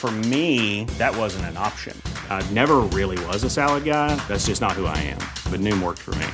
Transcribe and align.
For 0.00 0.10
me, 0.10 0.84
that 0.96 1.14
wasn't 1.14 1.44
an 1.44 1.58
option. 1.58 1.94
I 2.30 2.42
never 2.52 2.76
really 2.78 3.22
was 3.26 3.44
a 3.44 3.50
salad 3.50 3.84
guy. 3.84 4.16
That's 4.28 4.46
just 4.46 4.62
not 4.62 4.72
who 4.72 4.86
I 4.86 4.96
am. 4.96 5.18
But 5.52 5.60
Noom 5.60 5.82
worked 5.82 5.98
for 5.98 6.14
me. 6.14 6.26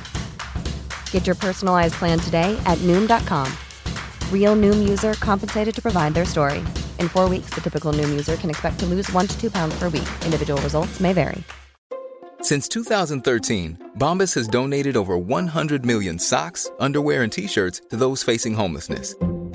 Get 1.11 1.27
your 1.27 1.35
personalized 1.35 1.95
plan 1.95 2.17
today 2.17 2.57
at 2.65 2.77
Noom.com. 2.87 3.51
Real 4.31 4.55
Noom 4.55 4.87
user 4.87 5.15
compensated 5.15 5.75
to 5.75 5.81
provide 5.81 6.13
their 6.13 6.23
story. 6.23 6.59
In 6.97 7.09
four 7.09 7.27
weeks, 7.27 7.49
the 7.53 7.59
typical 7.59 7.91
Noom 7.91 8.09
user 8.09 8.37
can 8.37 8.49
expect 8.49 8.79
to 8.79 8.85
lose 8.85 9.11
one 9.11 9.27
to 9.27 9.37
two 9.37 9.51
pounds 9.51 9.77
per 9.77 9.89
week. 9.89 10.07
Individual 10.23 10.61
results 10.61 11.01
may 11.01 11.11
vary. 11.11 11.43
Since 12.39 12.69
2013, 12.69 13.91
Bombas 13.97 14.33
has 14.35 14.47
donated 14.47 14.95
over 14.95 15.17
100 15.17 15.85
million 15.85 16.17
socks, 16.19 16.71
underwear, 16.79 17.23
and 17.23 17.33
t 17.33 17.47
shirts 17.47 17.81
to 17.89 17.97
those 17.97 18.23
facing 18.23 18.53
homelessness 18.53 19.13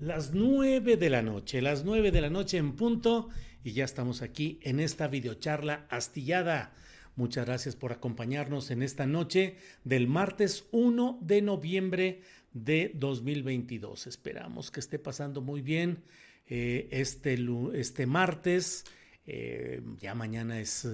Las 0.00 0.34
nueve 0.34 0.98
de 0.98 1.08
la 1.08 1.22
noche, 1.22 1.62
las 1.62 1.86
nueve 1.86 2.10
de 2.10 2.20
la 2.20 2.28
noche 2.28 2.58
en 2.58 2.76
punto, 2.76 3.30
y 3.64 3.72
ya 3.72 3.86
estamos 3.86 4.20
aquí 4.20 4.60
en 4.62 4.78
esta 4.78 5.08
videocharla 5.08 5.86
astillada. 5.88 6.74
Muchas 7.14 7.46
gracias 7.46 7.76
por 7.76 7.92
acompañarnos 7.92 8.70
en 8.70 8.82
esta 8.82 9.06
noche 9.06 9.56
del 9.84 10.06
martes 10.06 10.66
1 10.70 11.20
de 11.22 11.40
noviembre 11.40 12.20
de 12.52 12.92
2022. 12.94 14.06
Esperamos 14.06 14.70
que 14.70 14.80
esté 14.80 14.98
pasando 14.98 15.40
muy 15.40 15.62
bien 15.62 16.02
eh, 16.46 16.88
este, 16.90 17.38
este 17.72 18.04
martes. 18.04 18.84
Eh, 19.26 19.80
ya 19.98 20.14
mañana 20.14 20.60
es 20.60 20.86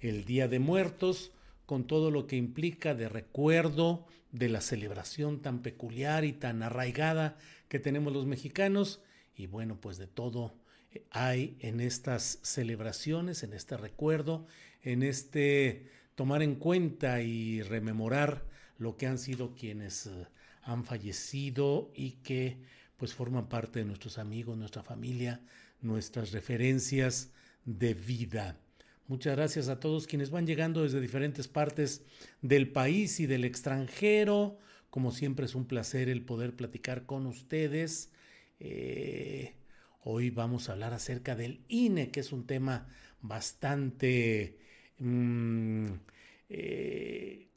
el 0.00 0.26
Día 0.26 0.46
de 0.46 0.58
Muertos, 0.58 1.32
con 1.64 1.86
todo 1.86 2.10
lo 2.10 2.26
que 2.26 2.36
implica 2.36 2.94
de 2.94 3.08
recuerdo 3.08 4.04
de 4.32 4.48
la 4.48 4.60
celebración 4.60 5.40
tan 5.40 5.62
peculiar 5.62 6.24
y 6.24 6.32
tan 6.32 6.62
arraigada 6.62 7.36
que 7.68 7.78
tenemos 7.78 8.12
los 8.12 8.26
mexicanos 8.26 9.00
y 9.36 9.46
bueno, 9.46 9.80
pues 9.80 9.98
de 9.98 10.06
todo 10.06 10.54
eh, 10.90 11.04
hay 11.10 11.56
en 11.60 11.80
estas 11.80 12.38
celebraciones, 12.42 13.42
en 13.42 13.52
este 13.52 13.76
recuerdo, 13.76 14.46
en 14.82 15.02
este 15.02 15.90
tomar 16.14 16.42
en 16.42 16.56
cuenta 16.56 17.22
y 17.22 17.62
rememorar 17.62 18.46
lo 18.78 18.96
que 18.96 19.06
han 19.06 19.18
sido 19.18 19.54
quienes 19.54 20.06
eh, 20.06 20.26
han 20.62 20.84
fallecido 20.84 21.92
y 21.94 22.12
que 22.22 22.58
pues 22.96 23.14
forman 23.14 23.48
parte 23.48 23.80
de 23.80 23.84
nuestros 23.84 24.18
amigos, 24.18 24.56
nuestra 24.56 24.82
familia, 24.82 25.40
nuestras 25.80 26.32
referencias 26.32 27.30
de 27.64 27.94
vida. 27.94 28.58
Muchas 29.08 29.36
gracias 29.36 29.68
a 29.68 29.80
todos 29.80 30.06
quienes 30.06 30.30
van 30.30 30.46
llegando 30.46 30.84
desde 30.84 31.00
diferentes 31.00 31.48
partes 31.48 32.04
del 32.40 32.70
país 32.70 33.18
y 33.20 33.26
del 33.26 33.44
extranjero. 33.44 34.58
Como 34.90 35.10
siempre 35.10 35.46
es 35.46 35.54
un 35.54 35.66
placer 35.66 36.08
el 36.08 36.24
poder 36.24 36.54
platicar 36.54 37.04
con 37.04 37.26
ustedes. 37.26 38.12
Eh, 38.60 39.56
hoy 40.04 40.30
vamos 40.30 40.68
a 40.68 40.72
hablar 40.72 40.94
acerca 40.94 41.34
del 41.34 41.64
INE, 41.68 42.10
que 42.10 42.20
es 42.20 42.32
un 42.32 42.46
tema 42.46 42.86
bastante 43.20 44.58
mm, 44.98 45.86
eh, 46.48 47.48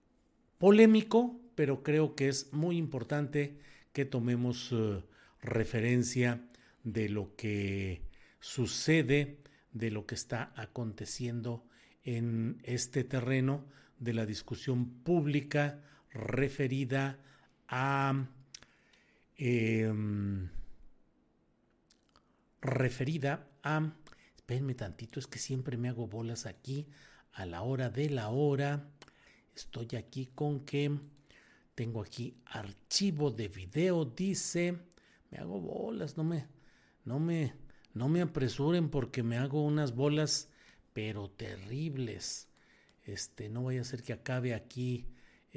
polémico, 0.57 1.39
pero 1.53 1.83
creo 1.83 2.15
que 2.15 2.27
es 2.27 2.51
muy 2.53 2.77
importante 2.77 3.59
que 3.93 4.05
tomemos 4.05 4.71
eh, 4.71 5.03
referencia 5.41 6.41
de 6.83 7.09
lo 7.09 7.35
que 7.35 8.01
sucede, 8.39 9.37
de 9.75 9.91
lo 9.91 10.07
que 10.07 10.15
está 10.15 10.53
aconteciendo 10.55 11.65
en 12.03 12.61
este 12.63 13.03
terreno 13.03 13.65
de 13.99 14.13
la 14.13 14.25
discusión 14.25 14.89
pública 15.03 15.81
referida 16.11 17.19
a 17.67 18.25
em, 19.37 20.49
referida 22.61 23.47
a 23.63 23.91
espérenme 24.37 24.75
tantito 24.75 25.19
es 25.19 25.27
que 25.27 25.39
siempre 25.39 25.75
me 25.75 25.89
hago 25.89 26.07
bolas 26.07 26.45
aquí 26.45 26.87
a 27.33 27.45
la 27.45 27.61
hora 27.61 27.89
de 27.89 28.09
la 28.09 28.29
hora. 28.29 28.87
Estoy 29.53 29.89
aquí 29.97 30.27
con 30.33 30.61
que 30.61 30.97
tengo 31.75 32.01
aquí 32.01 32.37
archivo 32.45 33.29
de 33.29 33.49
video 33.49 34.05
dice 34.05 34.79
me 35.29 35.37
hago 35.37 35.59
bolas 35.59 36.15
no 36.15 36.23
me 36.23 36.47
no 37.03 37.19
me 37.19 37.64
no 37.95 38.07
me 38.07 38.21
apresuren 38.21 38.89
porque 38.89 39.23
me 39.23 39.37
hago 39.37 39.63
unas 39.63 39.95
bolas 39.95 40.49
pero 40.93 41.31
terribles 41.31 42.47
este 43.05 43.49
no 43.49 43.63
vaya 43.63 43.81
a 43.81 43.85
ser 43.85 44.03
que 44.03 44.13
acabe 44.13 44.53
aquí 44.53 45.07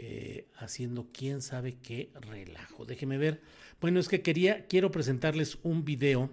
eh, 0.01 0.47
haciendo 0.55 1.09
quién 1.13 1.43
sabe 1.43 1.77
qué 1.83 2.13
relajo. 2.15 2.85
Déjeme 2.85 3.19
ver. 3.19 3.41
Bueno, 3.81 3.99
es 3.99 4.09
que 4.09 4.23
quería, 4.23 4.67
quiero 4.67 4.93
presentarles 4.93 5.59
un 5.65 5.85
video, 5.85 6.31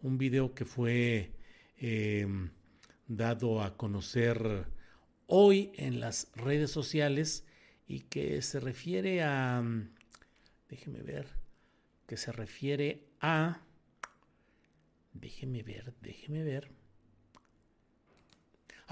un 0.00 0.16
video 0.16 0.54
que 0.54 0.64
fue 0.64 1.32
em, 1.76 2.48
dado 3.08 3.60
a 3.60 3.76
conocer 3.76 4.64
hoy 5.26 5.72
en 5.74 6.00
las 6.00 6.30
redes 6.34 6.70
sociales 6.70 7.44
y 7.86 8.00
que 8.00 8.40
se 8.40 8.60
refiere 8.60 9.22
a, 9.22 9.62
déjeme 10.70 11.02
ver, 11.02 11.26
que 12.06 12.16
se 12.16 12.32
refiere 12.32 13.04
a, 13.20 13.60
déjeme 15.12 15.62
ver, 15.62 15.94
déjeme 16.00 16.42
ver 16.42 16.70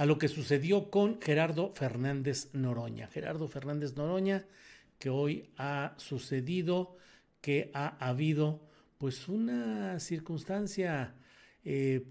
a 0.00 0.06
lo 0.06 0.16
que 0.18 0.28
sucedió 0.28 0.90
con 0.90 1.20
Gerardo 1.20 1.74
Fernández 1.74 2.48
Noroña. 2.54 3.08
Gerardo 3.08 3.48
Fernández 3.48 3.96
Noroña, 3.96 4.46
que 4.98 5.10
hoy 5.10 5.50
ha 5.58 5.94
sucedido, 5.98 6.96
que 7.42 7.70
ha 7.74 7.88
habido 8.08 8.66
pues 8.96 9.28
una 9.28 10.00
circunstancia 10.00 11.14
eh, 11.66 12.06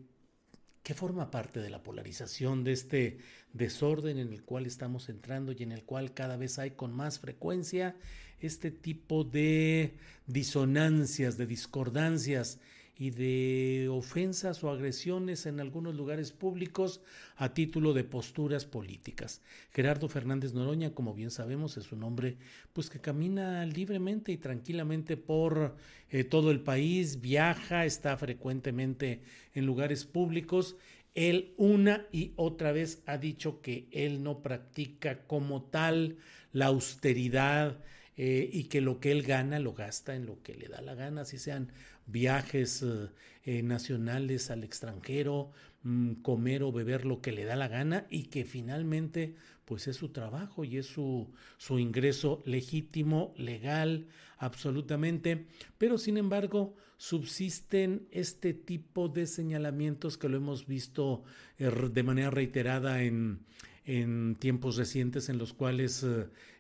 que 0.84 0.94
forma 0.94 1.32
parte 1.32 1.62
de 1.62 1.70
la 1.70 1.82
polarización 1.82 2.64
de 2.64 2.74
este 2.74 3.18
desorden 3.54 4.20
en 4.20 4.34
el 4.34 4.44
cual 4.44 4.66
estamos 4.66 5.10
entrando 5.10 5.52
y 5.52 5.64
en 5.64 5.72
el 5.72 5.84
cual 5.84 6.14
cada 6.14 6.38
vez 6.38 6.60
hay 6.60 6.72
con 6.72 6.94
más 6.94 7.20
frecuencia 7.20 7.96
este 8.40 8.72
tipo 8.72 9.24
de 9.24 9.96
disonancias, 10.28 11.38
de 11.38 11.48
discordancias 11.48 12.60
y 13.00 13.12
de 13.12 13.88
ofensas 13.90 14.62
o 14.62 14.70
agresiones 14.70 15.46
en 15.46 15.62
algunos 15.62 15.96
lugares 15.96 16.34
públicos 16.34 17.00
a 17.38 17.54
título 17.54 17.94
de 17.94 18.04
posturas 18.04 18.66
políticas. 18.66 19.42
Gerardo 19.72 20.10
Fernández 20.10 20.54
Noroña, 20.54 20.94
como 20.94 21.14
bien 21.14 21.32
sabemos, 21.32 21.78
es 21.78 21.94
un 21.94 22.04
hombre 22.04 22.36
pues 22.74 22.90
que 22.90 23.00
camina 23.00 23.66
libremente 23.66 24.34
y 24.34 24.38
tranquilamente 24.38 25.16
por 25.16 25.78
eh, 26.10 26.26
todo 26.26 26.52
el 26.52 26.60
país, 26.60 27.22
viaja, 27.22 27.86
está 27.86 28.18
frecuentemente 28.18 29.22
en 29.54 29.66
lugares 29.66 30.04
públicos. 30.04 30.76
Él 31.16 31.54
una 31.56 32.06
y 32.12 32.34
otra 32.36 32.74
vez 32.74 33.02
ha 33.06 33.18
dicho 33.18 33.62
que 33.62 33.88
él 33.92 34.24
no 34.24 34.42
practica 34.42 35.26
como 35.26 35.64
tal 35.64 36.18
la 36.52 36.66
austeridad, 36.66 37.78
eh, 38.22 38.50
y 38.52 38.66
que 38.66 38.82
lo 38.82 39.00
que 39.00 39.14
él 39.14 39.24
gana 39.24 39.60
lo 39.60 39.74
gasta 39.74 40.14
en 40.14 40.26
lo 40.26 40.44
que 40.44 40.54
le 40.54 40.68
da 40.68 40.82
la 40.82 40.94
gana, 40.94 41.24
si 41.24 41.40
sean 41.40 41.72
viajes 42.12 42.82
eh, 42.82 43.10
eh, 43.44 43.64
nacionales 43.64 44.52
al 44.52 44.64
extranjero, 44.64 45.52
mm, 45.84 46.14
comer 46.22 46.64
o 46.64 46.72
beber 46.72 47.06
lo 47.06 47.22
que 47.22 47.32
le 47.32 47.46
da 47.46 47.56
la 47.56 47.68
gana 47.68 48.06
y 48.10 48.24
que 48.24 48.46
finalmente 48.46 49.36
pues 49.66 49.88
es 49.88 49.98
su 49.98 50.10
trabajo 50.10 50.64
y 50.64 50.78
es 50.78 50.88
su, 50.88 51.30
su 51.58 51.78
ingreso 51.78 52.42
legítimo, 52.46 53.34
legal, 53.38 54.08
absolutamente, 54.40 55.46
pero 55.78 55.98
sin 56.00 56.18
embargo 56.18 56.76
subsisten 56.98 58.08
este 58.12 58.54
tipo 58.54 59.08
de 59.08 59.26
señalamientos 59.26 60.18
que 60.18 60.28
lo 60.28 60.38
hemos 60.38 60.68
visto 60.68 61.24
eh, 61.58 61.72
de 61.92 62.04
manera 62.04 62.30
reiterada 62.30 63.04
en, 63.04 63.46
en 63.90 64.36
tiempos 64.36 64.78
recientes 64.78 65.30
en 65.30 65.40
los 65.40 65.54
cuales 65.54 66.06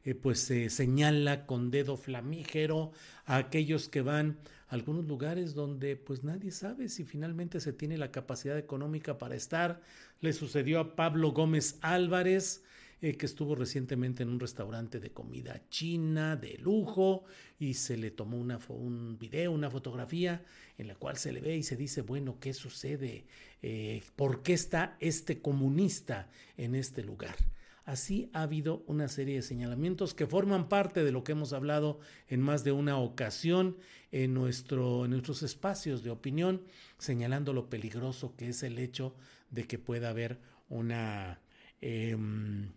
eh, 0.03 0.15
pues 0.15 0.39
se 0.39 0.71
señala 0.71 1.45
con 1.45 1.69
dedo 1.69 1.95
flamígero 1.95 2.91
a 3.25 3.37
aquellos 3.37 3.87
que 3.87 4.01
van 4.01 4.39
a 4.67 4.73
algunos 4.73 5.05
lugares 5.05 5.53
donde 5.53 5.95
pues 5.95 6.23
nadie 6.23 6.49
sabe 6.49 6.89
si 6.89 7.03
finalmente 7.03 7.59
se 7.59 7.71
tiene 7.71 7.99
la 7.99 8.11
capacidad 8.11 8.57
económica 8.57 9.19
para 9.19 9.35
estar. 9.35 9.79
Le 10.21 10.33
sucedió 10.33 10.79
a 10.79 10.95
Pablo 10.95 11.31
Gómez 11.31 11.77
Álvarez, 11.81 12.63
eh, 13.01 13.15
que 13.15 13.25
estuvo 13.25 13.55
recientemente 13.55 14.23
en 14.23 14.29
un 14.29 14.39
restaurante 14.39 14.99
de 14.99 15.11
comida 15.11 15.61
china 15.69 16.35
de 16.35 16.57
lujo 16.57 17.23
y 17.57 17.75
se 17.75 17.95
le 17.95 18.11
tomó 18.11 18.37
una, 18.37 18.59
un 18.69 19.17
video, 19.17 19.51
una 19.51 19.71
fotografía 19.71 20.43
en 20.77 20.87
la 20.87 20.95
cual 20.95 21.17
se 21.17 21.31
le 21.31 21.39
ve 21.41 21.55
y 21.55 21.63
se 21.63 21.77
dice, 21.77 22.01
bueno, 22.01 22.39
¿qué 22.39 22.53
sucede? 22.53 23.25
Eh, 23.61 24.01
¿Por 24.15 24.43
qué 24.43 24.53
está 24.53 24.97
este 24.99 25.41
comunista 25.41 26.29
en 26.57 26.75
este 26.75 27.03
lugar? 27.03 27.35
Así 27.85 28.29
ha 28.33 28.43
habido 28.43 28.83
una 28.85 29.07
serie 29.07 29.37
de 29.37 29.41
señalamientos 29.41 30.13
que 30.13 30.27
forman 30.27 30.69
parte 30.69 31.03
de 31.03 31.11
lo 31.11 31.23
que 31.23 31.31
hemos 31.31 31.53
hablado 31.53 31.99
en 32.27 32.39
más 32.39 32.63
de 32.63 32.71
una 32.71 32.99
ocasión 32.99 33.77
en, 34.11 34.33
nuestro, 34.33 35.05
en 35.05 35.11
nuestros 35.11 35.41
espacios 35.41 36.03
de 36.03 36.11
opinión, 36.11 36.61
señalando 36.97 37.51
lo 37.51 37.69
peligroso 37.69 38.35
que 38.35 38.49
es 38.49 38.61
el 38.61 38.77
hecho 38.77 39.15
de 39.49 39.65
que 39.65 39.79
pueda 39.79 40.09
haber 40.09 40.39
una 40.69 41.39
em, 41.81 42.73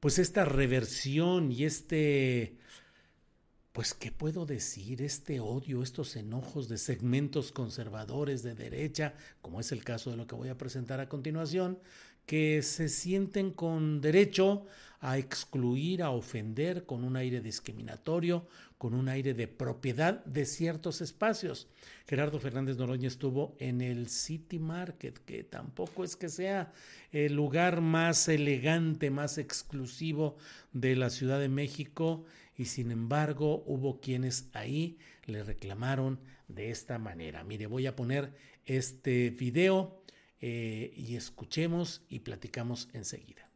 pues 0.00 0.18
esta 0.18 0.44
reversión 0.44 1.50
y 1.50 1.64
este, 1.64 2.56
pues, 3.72 3.94
¿qué 3.94 4.12
puedo 4.12 4.46
decir? 4.46 5.02
Este 5.02 5.40
odio, 5.40 5.82
estos 5.82 6.16
enojos 6.16 6.68
de 6.68 6.78
segmentos 6.78 7.52
conservadores 7.52 8.42
de 8.42 8.54
derecha, 8.54 9.14
como 9.40 9.60
es 9.60 9.72
el 9.72 9.84
caso 9.84 10.10
de 10.10 10.16
lo 10.16 10.26
que 10.26 10.34
voy 10.34 10.48
a 10.48 10.58
presentar 10.58 11.00
a 11.00 11.08
continuación, 11.08 11.78
que 12.26 12.62
se 12.62 12.88
sienten 12.88 13.52
con 13.52 14.00
derecho 14.00 14.66
a 15.00 15.16
excluir, 15.18 16.02
a 16.02 16.10
ofender 16.10 16.84
con 16.84 17.04
un 17.04 17.16
aire 17.16 17.40
discriminatorio, 17.40 18.46
con 18.78 18.94
un 18.94 19.08
aire 19.08 19.34
de 19.34 19.48
propiedad 19.48 20.24
de 20.24 20.46
ciertos 20.46 21.00
espacios. 21.00 21.68
Gerardo 22.06 22.38
Fernández 22.38 22.76
Noroña 22.76 23.08
estuvo 23.08 23.56
en 23.58 23.80
el 23.80 24.08
City 24.08 24.60
Market, 24.60 25.18
que 25.18 25.42
tampoco 25.42 26.04
es 26.04 26.14
que 26.16 26.28
sea 26.28 26.72
el 27.10 27.34
lugar 27.34 27.80
más 27.80 28.28
elegante, 28.28 29.10
más 29.10 29.36
exclusivo 29.36 30.36
de 30.72 30.94
la 30.94 31.10
Ciudad 31.10 31.40
de 31.40 31.48
México, 31.48 32.24
y 32.56 32.66
sin 32.66 32.90
embargo 32.90 33.62
hubo 33.66 34.00
quienes 34.00 34.48
ahí 34.52 34.98
le 35.26 35.42
reclamaron 35.42 36.20
de 36.46 36.70
esta 36.70 36.98
manera. 36.98 37.44
Mire, 37.44 37.66
voy 37.66 37.86
a 37.86 37.96
poner 37.96 38.32
este 38.64 39.30
video 39.30 40.02
eh, 40.40 40.92
y 40.96 41.16
escuchemos 41.16 42.02
y 42.08 42.20
platicamos 42.20 42.88
enseguida. 42.92 43.47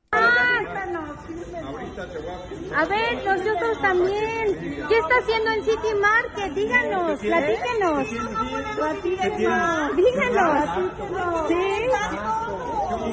A 2.74 2.84
ver, 2.86 3.24
nosotros 3.24 3.80
también. 3.80 4.86
¿Qué 4.88 4.98
está 4.98 5.14
haciendo 5.20 5.50
en 5.52 5.64
City 5.64 5.94
Market? 6.00 6.52
Díganos, 6.54 7.18
platíquenos. 7.20 8.08
Díganos. 9.96 10.68
Sí, 11.48 11.64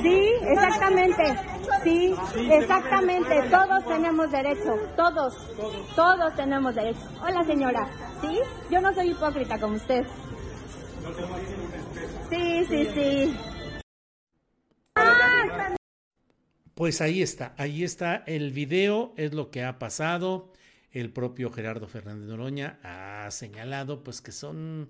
sí, 0.02 0.32
exactamente. 0.48 1.36
Sí, 1.84 2.16
exactamente. 2.50 3.42
Todos 3.50 3.86
tenemos 3.86 4.32
derecho. 4.32 4.76
Todos. 4.96 5.36
Todos 5.96 6.36
tenemos 6.36 6.76
derecho. 6.76 7.00
Hola, 7.22 7.44
señora. 7.44 7.88
¿Sí? 8.22 8.40
Yo 8.70 8.82
no 8.82 8.94
soy 8.94 9.12
hipócrita 9.12 9.60
como 9.60 9.76
usted. 9.76 10.06
Sí, 12.30 12.66
sí, 12.70 12.90
sí. 12.94 13.40
Pues 16.80 17.02
ahí 17.02 17.22
está, 17.22 17.54
ahí 17.58 17.84
está 17.84 18.24
el 18.26 18.54
video, 18.54 19.14
es 19.18 19.34
lo 19.34 19.52
que 19.52 19.66
ha 19.66 19.80
pasado. 19.80 20.54
El 20.94 21.12
propio 21.12 21.52
Gerardo 21.52 21.90
Fernández 21.90 22.30
Noroña 22.30 22.80
ha 22.84 23.30
señalado 23.32 24.02
pues 24.02 24.22
que 24.22 24.32
son 24.32 24.88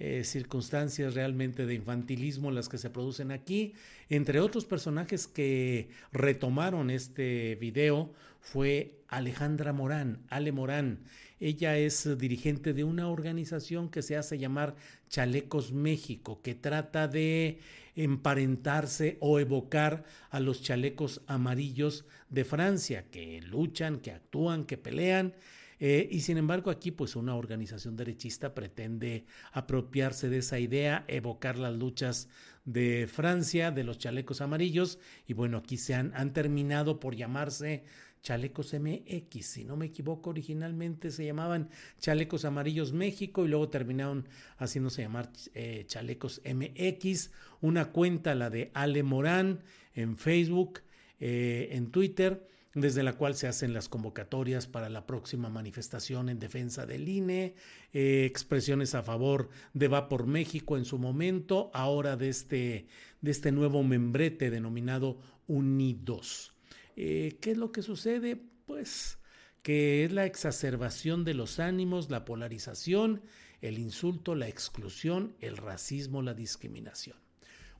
eh, 0.00 0.24
circunstancias 0.24 1.14
realmente 1.14 1.64
de 1.64 1.74
infantilismo 1.74 2.50
las 2.50 2.68
que 2.68 2.76
se 2.76 2.90
producen 2.90 3.30
aquí. 3.30 3.74
Entre 4.08 4.40
otros 4.40 4.64
personajes 4.64 5.28
que 5.28 5.90
retomaron 6.10 6.90
este 6.90 7.54
video 7.54 8.12
fue 8.40 8.98
Alejandra 9.06 9.72
Morán, 9.72 10.26
Ale 10.30 10.50
Morán. 10.50 11.04
Ella 11.38 11.78
es 11.78 12.18
dirigente 12.18 12.72
de 12.72 12.82
una 12.82 13.08
organización 13.08 13.90
que 13.90 14.02
se 14.02 14.16
hace 14.16 14.38
llamar 14.38 14.74
Chalecos 15.08 15.72
México, 15.72 16.42
que 16.42 16.56
trata 16.56 17.06
de 17.06 17.60
emparentarse 17.98 19.18
o 19.20 19.40
evocar 19.40 20.04
a 20.30 20.38
los 20.38 20.62
chalecos 20.62 21.20
amarillos 21.26 22.04
de 22.30 22.44
Francia, 22.44 23.10
que 23.10 23.40
luchan, 23.42 23.98
que 23.98 24.12
actúan, 24.12 24.64
que 24.64 24.78
pelean. 24.78 25.34
Eh, 25.80 26.08
y 26.10 26.20
sin 26.20 26.38
embargo 26.38 26.70
aquí 26.70 26.90
pues 26.90 27.14
una 27.14 27.36
organización 27.36 27.96
derechista 27.96 28.52
pretende 28.52 29.26
apropiarse 29.52 30.28
de 30.28 30.38
esa 30.38 30.58
idea, 30.58 31.04
evocar 31.06 31.56
las 31.56 31.74
luchas 31.74 32.28
de 32.64 33.08
Francia, 33.10 33.70
de 33.70 33.84
los 33.84 33.98
chalecos 33.98 34.40
amarillos, 34.40 34.98
y 35.26 35.32
bueno, 35.32 35.58
aquí 35.58 35.76
se 35.76 35.94
han, 35.94 36.12
han 36.14 36.32
terminado 36.32 37.00
por 37.00 37.16
llamarse 37.16 37.84
Chalecos 38.28 38.74
MX, 38.74 39.46
si 39.46 39.64
no 39.64 39.78
me 39.78 39.86
equivoco, 39.86 40.28
originalmente 40.28 41.10
se 41.10 41.24
llamaban 41.24 41.70
Chalecos 41.98 42.44
Amarillos 42.44 42.92
México 42.92 43.46
y 43.46 43.48
luego 43.48 43.70
terminaron 43.70 44.28
haciéndose 44.58 45.00
llamar 45.00 45.30
eh, 45.54 45.84
Chalecos 45.86 46.42
MX, 46.44 47.30
una 47.62 47.90
cuenta, 47.90 48.34
la 48.34 48.50
de 48.50 48.70
Ale 48.74 49.02
Morán, 49.02 49.60
en 49.94 50.18
Facebook, 50.18 50.80
eh, 51.20 51.70
en 51.72 51.90
Twitter, 51.90 52.46
desde 52.74 53.02
la 53.02 53.14
cual 53.14 53.34
se 53.34 53.48
hacen 53.48 53.72
las 53.72 53.88
convocatorias 53.88 54.66
para 54.66 54.90
la 54.90 55.06
próxima 55.06 55.48
manifestación 55.48 56.28
en 56.28 56.38
defensa 56.38 56.84
del 56.84 57.08
INE, 57.08 57.54
eh, 57.94 58.26
expresiones 58.26 58.94
a 58.94 59.02
favor 59.02 59.48
de 59.72 59.88
Va 59.88 60.10
por 60.10 60.26
México 60.26 60.76
en 60.76 60.84
su 60.84 60.98
momento, 60.98 61.70
ahora 61.72 62.18
de 62.18 62.28
este, 62.28 62.88
de 63.22 63.30
este 63.30 63.52
nuevo 63.52 63.82
membrete 63.84 64.50
denominado 64.50 65.18
Unidos. 65.46 66.52
Eh, 67.00 67.38
¿Qué 67.40 67.52
es 67.52 67.56
lo 67.56 67.70
que 67.70 67.82
sucede? 67.82 68.36
Pues 68.66 69.20
que 69.62 70.04
es 70.04 70.10
la 70.10 70.26
exacerbación 70.26 71.24
de 71.24 71.32
los 71.32 71.60
ánimos, 71.60 72.10
la 72.10 72.24
polarización, 72.24 73.22
el 73.60 73.78
insulto, 73.78 74.34
la 74.34 74.48
exclusión, 74.48 75.36
el 75.40 75.58
racismo, 75.58 76.22
la 76.22 76.34
discriminación. 76.34 77.16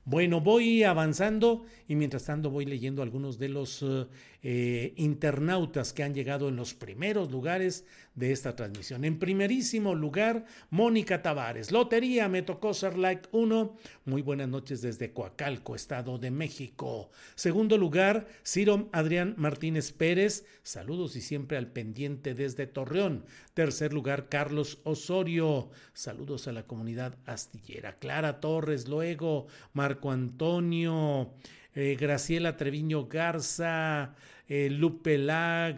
Bueno, 0.05 0.39
voy 0.39 0.83
avanzando 0.83 1.65
y 1.85 1.95
mientras 1.95 2.23
tanto 2.23 2.49
voy 2.49 2.65
leyendo 2.65 3.03
algunos 3.03 3.37
de 3.37 3.49
los 3.49 3.83
eh, 3.83 4.07
eh, 4.41 4.93
internautas 4.95 5.91
que 5.91 6.03
han 6.03 6.13
llegado 6.13 6.47
en 6.47 6.55
los 6.55 6.73
primeros 6.73 7.29
lugares 7.29 7.85
de 8.19 8.33
esta 8.33 8.53
transmisión. 8.53 9.05
En 9.05 9.17
primerísimo 9.17 9.95
lugar, 9.95 10.45
Mónica 10.69 11.21
Tavares. 11.21 11.71
Lotería, 11.71 12.27
me 12.27 12.41
tocó 12.41 12.73
ser 12.73 12.97
like 12.97 13.29
1. 13.31 13.77
Muy 14.03 14.21
buenas 14.21 14.49
noches 14.49 14.81
desde 14.81 15.13
Coacalco, 15.13 15.73
Estado 15.73 16.17
de 16.17 16.29
México. 16.29 17.09
Segundo 17.35 17.77
lugar, 17.77 18.27
Ciro 18.43 18.89
Adrián 18.91 19.35
Martínez 19.37 19.93
Pérez. 19.93 20.45
Saludos 20.63 21.15
y 21.15 21.21
siempre 21.21 21.57
al 21.57 21.71
pendiente 21.71 22.33
desde 22.33 22.67
Torreón. 22.67 23.23
Tercer 23.53 23.93
lugar, 23.93 24.27
Carlos 24.27 24.79
Osorio. 24.83 25.69
Saludos 25.93 26.49
a 26.49 26.51
la 26.51 26.63
comunidad 26.63 27.17
astillera. 27.25 27.99
Clara 27.99 28.41
Torres, 28.41 28.89
luego, 28.89 29.47
Marco 29.71 30.11
Antonio. 30.11 31.31
Eh, 31.73 31.95
Graciela 31.97 32.57
Treviño 32.57 33.07
Garza, 33.07 34.15
eh, 34.49 34.69
Lupe 34.69 35.17
Lag, 35.17 35.77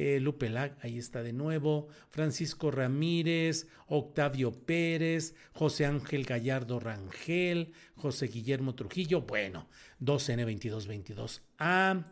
eh, 0.00 0.20
Lupe 0.20 0.48
Lag, 0.48 0.78
ahí 0.80 0.96
está 0.96 1.24
de 1.24 1.32
nuevo, 1.32 1.88
Francisco 2.08 2.70
Ramírez, 2.70 3.66
Octavio 3.88 4.52
Pérez, 4.52 5.34
José 5.52 5.86
Ángel 5.86 6.24
Gallardo 6.24 6.78
Rangel, 6.78 7.72
José 7.96 8.28
Guillermo 8.28 8.76
Trujillo, 8.76 9.22
bueno, 9.22 9.66
2N2222A, 10.00 12.04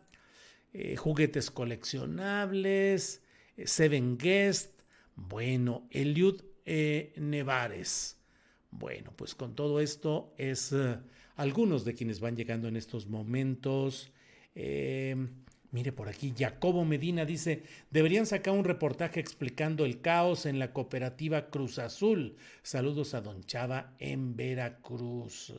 juguetes 0.96 1.52
coleccionables, 1.52 3.22
Seven 3.64 4.18
Guest, 4.18 4.80
bueno, 5.14 5.86
Eliud 5.92 6.42
Nevares. 7.16 8.18
Bueno, 8.72 9.12
pues 9.14 9.36
con 9.36 9.54
todo 9.54 9.78
esto 9.80 10.34
es 10.38 10.74
algunos 11.36 11.84
de 11.84 11.94
quienes 11.94 12.18
van 12.20 12.34
llegando 12.34 12.66
en 12.66 12.76
estos 12.76 13.06
momentos. 13.06 14.10
Eh, 14.54 15.28
mire 15.76 15.92
por 15.92 16.08
aquí, 16.08 16.32
Jacobo 16.34 16.86
Medina 16.86 17.26
dice, 17.26 17.62
deberían 17.90 18.24
sacar 18.24 18.54
un 18.54 18.64
reportaje 18.64 19.20
explicando 19.20 19.84
el 19.84 20.00
caos 20.00 20.46
en 20.46 20.58
la 20.58 20.72
cooperativa 20.72 21.50
Cruz 21.50 21.78
Azul. 21.78 22.36
Saludos 22.62 23.12
a 23.12 23.20
Don 23.20 23.44
Chava 23.44 23.92
en 23.98 24.36
Veracruz. 24.36 25.52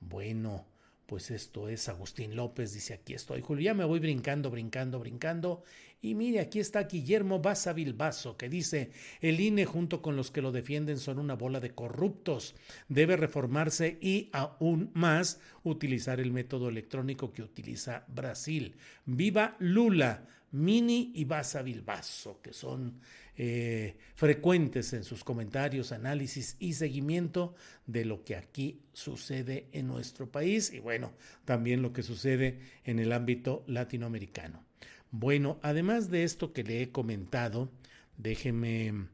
Bueno, 0.00 0.66
pues 1.06 1.30
esto 1.30 1.68
es 1.68 1.88
Agustín 1.88 2.36
López, 2.36 2.72
dice 2.72 2.94
aquí 2.94 3.14
estoy, 3.14 3.40
Julio, 3.40 3.64
ya 3.64 3.74
me 3.74 3.84
voy 3.84 4.00
brincando, 4.00 4.50
brincando, 4.50 4.98
brincando. 4.98 5.62
Y 6.04 6.16
mire, 6.16 6.40
aquí 6.40 6.58
está 6.58 6.82
Guillermo 6.84 7.38
Baza 7.38 7.72
Bilbaso, 7.72 8.36
que 8.36 8.48
dice, 8.48 8.90
el 9.20 9.38
INE 9.38 9.66
junto 9.66 10.02
con 10.02 10.16
los 10.16 10.32
que 10.32 10.42
lo 10.42 10.50
defienden 10.50 10.98
son 10.98 11.20
una 11.20 11.34
bola 11.34 11.60
de 11.60 11.70
corruptos, 11.70 12.56
debe 12.88 13.16
reformarse 13.16 13.98
y 14.00 14.28
aún 14.32 14.90
más 14.94 15.38
utilizar 15.62 16.18
el 16.18 16.32
método 16.32 16.68
electrónico 16.68 17.32
que 17.32 17.42
utiliza 17.42 18.04
Brasil. 18.08 18.74
Viva 19.06 19.54
Lula, 19.60 20.26
Mini 20.50 21.12
y 21.14 21.24
Baza 21.24 21.62
Bilbaso, 21.62 22.40
que 22.42 22.52
son 22.52 22.98
eh, 23.36 23.96
frecuentes 24.14 24.92
en 24.92 25.04
sus 25.04 25.24
comentarios, 25.24 25.92
análisis 25.92 26.56
y 26.58 26.74
seguimiento 26.74 27.54
de 27.86 28.04
lo 28.04 28.24
que 28.24 28.36
aquí 28.36 28.80
sucede 28.92 29.68
en 29.72 29.86
nuestro 29.86 30.30
país 30.30 30.72
y 30.72 30.80
bueno, 30.80 31.12
también 31.44 31.82
lo 31.82 31.92
que 31.92 32.02
sucede 32.02 32.60
en 32.84 32.98
el 32.98 33.12
ámbito 33.12 33.64
latinoamericano. 33.66 34.64
Bueno, 35.10 35.58
además 35.62 36.10
de 36.10 36.24
esto 36.24 36.52
que 36.52 36.64
le 36.64 36.82
he 36.82 36.90
comentado, 36.90 37.70
déjeme 38.16 39.08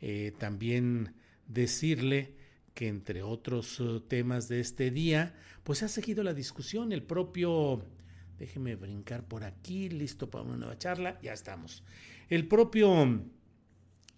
eh, 0.00 0.32
también 0.38 1.14
decirle 1.46 2.34
que 2.74 2.88
entre 2.88 3.22
otros 3.22 3.80
eh, 3.80 4.00
temas 4.08 4.48
de 4.48 4.60
este 4.60 4.90
día, 4.90 5.34
pues 5.62 5.82
ha 5.82 5.88
seguido 5.88 6.22
la 6.22 6.34
discusión 6.34 6.92
el 6.92 7.02
propio 7.02 7.84
Déjeme 8.38 8.74
brincar 8.74 9.24
por 9.24 9.44
aquí, 9.44 9.88
listo 9.88 10.28
para 10.28 10.44
una 10.44 10.56
nueva 10.56 10.78
charla, 10.78 11.18
ya 11.22 11.32
estamos. 11.32 11.84
El 12.28 12.48
propio 12.48 13.22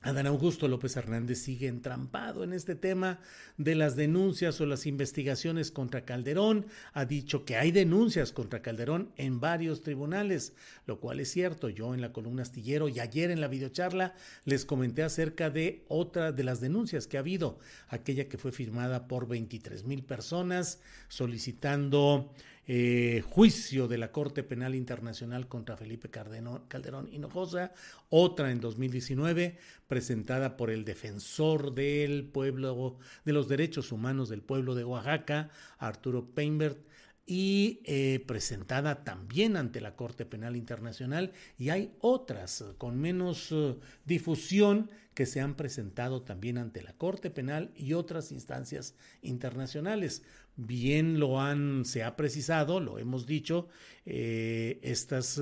Adán 0.03 0.27
Augusto 0.27 0.69
López 0.69 0.97
Hernández 0.97 1.39
sigue 1.39 1.67
entrampado 1.67 2.45
en 2.45 2.53
este 2.53 2.77
tema 2.77 3.19
de 3.57 3.75
las 3.75 3.97
denuncias 3.97 4.61
o 4.61 4.67
las 4.67 4.87
investigaciones 4.87 5.73
contra 5.73 6.05
Calderón. 6.05 6.67
Ha 6.93 7.07
dicho 7.07 7.45
que 7.45 7.57
hay 7.57 7.73
denuncias 7.73 8.31
contra 8.31 8.63
Calderón 8.63 9.11
en 9.17 9.41
varios 9.41 9.83
tribunales, 9.83 10.53
lo 10.87 11.01
cual 11.01 11.19
es 11.19 11.31
cierto. 11.31 11.69
Yo 11.69 11.93
en 11.93 12.01
la 12.01 12.13
columna 12.13 12.43
astillero 12.43 12.89
y 12.89 13.01
ayer 13.01 13.31
en 13.31 13.41
la 13.41 13.49
videocharla 13.49 14.15
les 14.45 14.65
comenté 14.65 15.03
acerca 15.03 15.51
de 15.51 15.85
otra 15.89 16.31
de 16.31 16.45
las 16.45 16.61
denuncias 16.61 17.07
que 17.07 17.17
ha 17.17 17.21
habido, 17.21 17.59
aquella 17.89 18.29
que 18.29 18.39
fue 18.39 18.53
firmada 18.53 19.09
por 19.09 19.27
23 19.27 19.85
mil 19.85 20.05
personas 20.05 20.81
solicitando 21.09 22.33
eh, 22.67 23.23
juicio 23.25 23.89
de 23.89 23.99
la 23.99 24.13
Corte 24.13 24.43
Penal 24.43 24.75
Internacional 24.75 25.49
contra 25.49 25.77
Felipe 25.77 26.11
Calderón 26.11 27.09
Hinojosa, 27.13 27.73
otra 28.09 28.51
en 28.51 28.61
2019 28.61 29.59
presentada 29.87 30.57
por 30.57 30.71
el 30.71 30.85
defensor 30.85 31.75
del 31.75 32.25
pueblo, 32.25 32.99
de 33.25 33.33
los 33.33 33.49
derechos 33.49 33.93
humanos 33.93 34.29
del 34.29 34.43
pueblo 34.43 34.75
de 34.75 34.85
Oaxaca, 34.85 35.51
Arturo 35.79 36.31
Peinbert, 36.35 36.79
y 37.27 37.81
eh, 37.85 38.25
presentada 38.25 39.03
también 39.03 39.57
ante 39.57 39.81
la 39.81 39.97
Corte 39.97 40.25
Penal 40.25 40.55
Internacional 40.55 41.33
y 41.59 41.71
hay 41.71 41.93
otras 42.01 42.65
con 42.79 43.01
menos 43.01 43.49
eh, 43.51 43.77
difusión 44.05 44.91
que 45.13 45.27
se 45.27 45.41
han 45.41 45.57
presentado 45.57 46.23
también 46.23 46.57
ante 46.57 46.83
la 46.83 46.93
Corte 46.93 47.31
Penal 47.31 47.73
y 47.75 47.95
otras 47.95 48.31
instancias 48.31 48.95
internacionales. 49.23 50.23
Bien 50.57 51.21
lo 51.21 51.41
han, 51.41 51.85
se 51.85 52.03
ha 52.03 52.17
precisado, 52.17 52.81
lo 52.81 52.99
hemos 52.99 53.27
dicho, 53.27 53.69
eh, 54.07 54.79
estas 54.83 55.41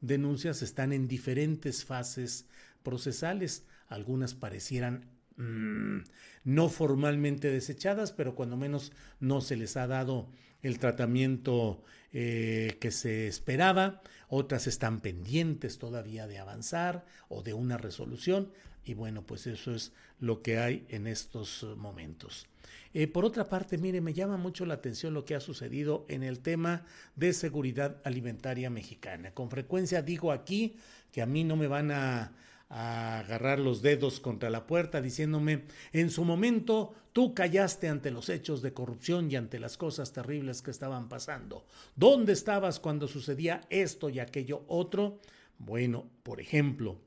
denuncias 0.00 0.62
están 0.62 0.92
en 0.92 1.08
diferentes 1.08 1.84
fases 1.84 2.46
procesales, 2.82 3.64
algunas 3.88 4.34
parecieran 4.34 5.16
Mm, 5.36 6.04
no 6.44 6.68
formalmente 6.70 7.50
desechadas, 7.50 8.12
pero 8.12 8.34
cuando 8.34 8.56
menos 8.56 8.92
no 9.20 9.42
se 9.42 9.56
les 9.56 9.76
ha 9.76 9.86
dado 9.86 10.30
el 10.62 10.78
tratamiento 10.78 11.84
eh, 12.12 12.78
que 12.80 12.90
se 12.90 13.28
esperaba. 13.28 14.00
Otras 14.28 14.66
están 14.66 15.00
pendientes 15.00 15.78
todavía 15.78 16.26
de 16.26 16.38
avanzar 16.38 17.04
o 17.28 17.42
de 17.42 17.52
una 17.52 17.76
resolución. 17.76 18.50
Y 18.86 18.94
bueno, 18.94 19.26
pues 19.26 19.46
eso 19.48 19.74
es 19.74 19.92
lo 20.20 20.40
que 20.42 20.58
hay 20.58 20.86
en 20.88 21.08
estos 21.08 21.66
momentos. 21.76 22.46
Eh, 22.94 23.08
por 23.08 23.24
otra 23.24 23.48
parte, 23.48 23.78
mire, 23.78 24.00
me 24.00 24.14
llama 24.14 24.36
mucho 24.36 24.64
la 24.64 24.74
atención 24.74 25.12
lo 25.12 25.24
que 25.24 25.34
ha 25.34 25.40
sucedido 25.40 26.06
en 26.08 26.22
el 26.22 26.38
tema 26.38 26.86
de 27.16 27.32
seguridad 27.32 28.00
alimentaria 28.04 28.70
mexicana. 28.70 29.34
Con 29.34 29.50
frecuencia 29.50 30.02
digo 30.02 30.30
aquí 30.30 30.76
que 31.10 31.20
a 31.20 31.26
mí 31.26 31.42
no 31.42 31.56
me 31.56 31.66
van 31.66 31.90
a 31.90 32.32
agarrar 32.68 33.58
los 33.58 33.82
dedos 33.82 34.20
contra 34.20 34.50
la 34.50 34.66
puerta 34.66 35.00
diciéndome, 35.00 35.64
en 35.92 36.10
su 36.10 36.24
momento 36.24 36.94
tú 37.12 37.34
callaste 37.34 37.88
ante 37.88 38.10
los 38.10 38.28
hechos 38.28 38.62
de 38.62 38.72
corrupción 38.72 39.30
y 39.30 39.36
ante 39.36 39.58
las 39.60 39.76
cosas 39.76 40.12
terribles 40.12 40.62
que 40.62 40.70
estaban 40.70 41.08
pasando. 41.08 41.66
¿Dónde 41.96 42.32
estabas 42.32 42.80
cuando 42.80 43.08
sucedía 43.08 43.62
esto 43.68 44.10
y 44.10 44.20
aquello 44.20 44.64
otro? 44.68 45.20
Bueno, 45.58 46.08
por 46.22 46.40
ejemplo, 46.40 46.98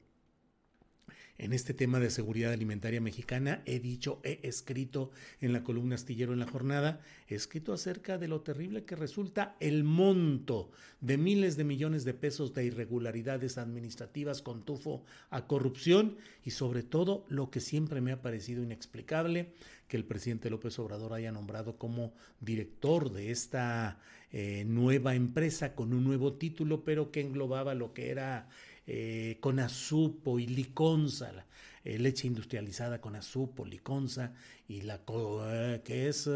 en 1.39 1.53
este 1.53 1.74
tema 1.74 2.00
de 2.00 2.10
seguridad 2.10 2.51
alimentaria 2.51 3.00
mexicana, 3.00 3.63
he 3.65 3.79
dicho, 3.79 4.19
he 4.24 4.41
escrito 4.43 5.10
en 5.39 5.53
la 5.53 5.63
columna 5.63 5.96
astillero 5.96 6.34
en 6.34 6.39
la 6.39 6.48
jornada, 6.48 7.00
he 7.29 7.36
escrito 7.36 7.74
acerca 7.74 8.17
de 8.17 8.27
lo 8.27 8.41
terrible 8.41 8.84
que 8.84 8.98
resulta 8.98 9.55
el 9.62 9.86
monto 9.86 10.69
de 11.00 11.17
miles 11.17 11.55
de 11.55 11.63
millones 11.63 12.03
de 12.03 12.13
pesos 12.13 12.53
de 12.53 12.65
irregularidades 12.65 13.58
administrativas 13.58 14.41
con 14.41 14.65
tufo 14.65 15.05
a 15.29 15.48
corrupción 15.48 16.17
y 16.43 16.51
sobre 16.51 16.84
todo 16.84 17.25
lo 17.29 17.50
que 17.50 17.62
siempre 17.62 18.01
me 18.01 18.12
ha 18.12 18.22
parecido 18.22 18.62
inexplicable, 18.62 19.53
que 19.88 19.98
el 19.98 20.05
presidente 20.05 20.50
López 20.50 20.77
Obrador 20.77 21.13
haya 21.13 21.31
nombrado 21.31 21.77
como 21.77 22.13
director 22.41 23.12
de 23.12 23.31
esta 23.31 24.00
eh, 24.31 24.63
nueva 24.67 25.15
empresa 25.15 25.74
con 25.74 25.93
un 25.93 26.03
nuevo 26.03 26.34
título, 26.34 26.84
pero 26.84 27.12
que 27.12 27.22
englobaba 27.22 27.74
lo 27.74 27.93
que 27.93 28.12
era 28.12 28.48
eh, 28.91 29.38
con 29.39 29.60
azupo 29.60 30.39
y 30.39 30.48
liconza, 30.48 31.46
eh, 31.84 32.00
leche 32.00 32.25
industrializada 32.25 33.00
con 33.00 33.15
azupo, 33.15 33.63
liconza 33.63 34.34
y 34.67 34.81
la 34.81 35.00
eh, 35.08 35.81
que 35.86 36.08
es 36.08 36.27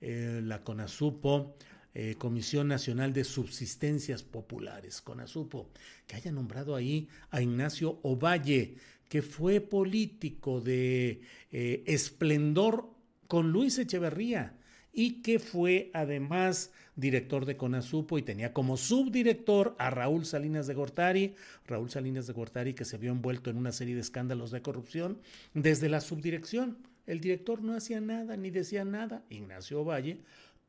la 0.00 0.64
CONASUPO, 0.64 1.56
Comisión 2.18 2.66
Nacional 2.66 3.12
de 3.12 3.22
Subsistencias 3.22 4.24
Populares, 4.24 5.00
CONASUPO, 5.02 5.70
que 6.08 6.16
haya 6.16 6.32
nombrado 6.32 6.74
ahí 6.74 7.08
a 7.30 7.40
Ignacio 7.40 8.00
Ovalle, 8.02 8.74
que 9.08 9.22
fue 9.22 9.60
político 9.60 10.60
de 10.60 11.22
esplendor 11.52 12.90
con 13.28 13.52
Luis 13.52 13.78
Echeverría 13.78 14.58
y 14.92 15.22
que 15.22 15.38
fue 15.38 15.92
además 15.94 16.72
director 16.96 17.46
de 17.46 17.56
CONASUPO 17.56 18.18
y 18.18 18.22
tenía 18.22 18.52
como 18.52 18.76
subdirector 18.76 19.74
a 19.78 19.90
Raúl 19.90 20.26
Salinas 20.26 20.66
de 20.66 20.74
Gortari, 20.74 21.34
Raúl 21.66 21.90
Salinas 21.90 22.26
de 22.26 22.32
Gortari 22.32 22.74
que 22.74 22.84
se 22.84 22.98
vio 22.98 23.12
envuelto 23.12 23.50
en 23.50 23.56
una 23.56 23.72
serie 23.72 23.94
de 23.94 24.00
escándalos 24.00 24.50
de 24.50 24.62
corrupción 24.62 25.18
desde 25.54 25.88
la 25.88 26.00
subdirección. 26.00 26.78
El 27.06 27.20
director 27.20 27.62
no 27.62 27.76
hacía 27.76 28.00
nada 28.00 28.36
ni 28.36 28.50
decía 28.50 28.84
nada. 28.84 29.24
Ignacio 29.28 29.84
Valle 29.84 30.20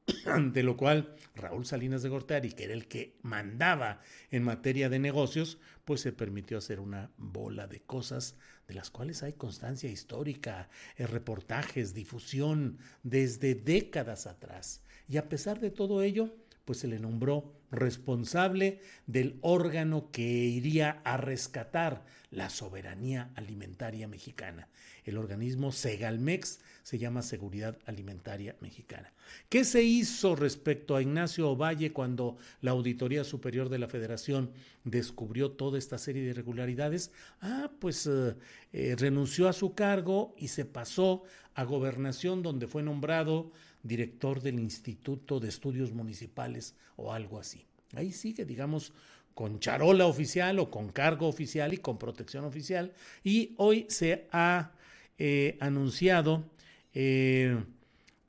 de 0.53 0.63
lo 0.63 0.77
cual 0.77 1.15
Raúl 1.35 1.65
Salinas 1.65 2.03
de 2.03 2.09
Gortari, 2.09 2.51
que 2.51 2.65
era 2.65 2.73
el 2.73 2.87
que 2.87 3.17
mandaba 3.21 4.01
en 4.31 4.43
materia 4.43 4.89
de 4.89 4.99
negocios, 4.99 5.57
pues 5.83 6.01
se 6.01 6.11
permitió 6.11 6.57
hacer 6.57 6.79
una 6.79 7.11
bola 7.17 7.67
de 7.67 7.81
cosas 7.81 8.35
de 8.67 8.73
las 8.73 8.89
cuales 8.89 9.23
hay 9.23 9.33
constancia 9.33 9.89
histórica, 9.89 10.69
eh, 10.97 11.07
reportajes, 11.07 11.93
difusión 11.93 12.79
desde 13.03 13.55
décadas 13.55 14.27
atrás. 14.27 14.81
Y 15.07 15.17
a 15.17 15.29
pesar 15.29 15.59
de 15.59 15.71
todo 15.71 16.01
ello, 16.01 16.29
pues 16.65 16.79
se 16.79 16.87
le 16.87 16.99
nombró 16.99 17.53
responsable 17.71 18.79
del 19.05 19.37
órgano 19.41 20.09
que 20.11 20.23
iría 20.23 21.01
a 21.03 21.17
rescatar 21.17 22.03
la 22.31 22.49
soberanía 22.49 23.31
alimentaria 23.35 24.07
mexicana. 24.07 24.67
El 25.03 25.17
organismo 25.17 25.71
Segalmex 25.71 26.59
se 26.81 26.97
llama 26.97 27.21
Seguridad 27.21 27.77
Alimentaria 27.85 28.55
Mexicana. 28.59 29.13
¿Qué 29.49 29.63
se 29.63 29.83
hizo 29.83 30.35
respecto 30.35 30.95
a 30.95 31.01
Ignacio 31.01 31.49
Ovalle 31.49 31.93
cuando 31.93 32.37
la 32.61 32.71
Auditoría 32.71 33.23
Superior 33.23 33.69
de 33.69 33.79
la 33.79 33.87
Federación 33.87 34.51
descubrió 34.83 35.51
toda 35.51 35.77
esta 35.77 35.97
serie 35.97 36.23
de 36.23 36.29
irregularidades? 36.29 37.11
Ah, 37.41 37.71
pues 37.79 38.07
eh, 38.07 38.35
eh, 38.73 38.95
renunció 38.97 39.47
a 39.47 39.53
su 39.53 39.75
cargo 39.75 40.33
y 40.37 40.47
se 40.47 40.65
pasó 40.65 41.23
a 41.53 41.63
gobernación 41.63 42.43
donde 42.43 42.67
fue 42.67 42.83
nombrado 42.83 43.51
director 43.85 44.41
del 44.41 44.59
Instituto 44.59 45.39
de 45.39 45.49
Estudios 45.49 45.93
Municipales 45.93 46.75
o 46.95 47.13
algo 47.13 47.39
así. 47.39 47.65
Ahí 47.93 48.11
sigue, 48.11 48.45
digamos, 48.45 48.93
con 49.33 49.59
charola 49.59 50.05
oficial 50.05 50.59
o 50.59 50.71
con 50.71 50.89
cargo 50.89 51.27
oficial 51.27 51.73
y 51.73 51.77
con 51.77 51.97
protección 51.97 52.45
oficial. 52.45 52.93
Y 53.23 53.53
hoy 53.57 53.85
se 53.89 54.27
ha 54.31 54.71
eh, 55.17 55.57
anunciado 55.59 56.49
eh, 56.93 57.63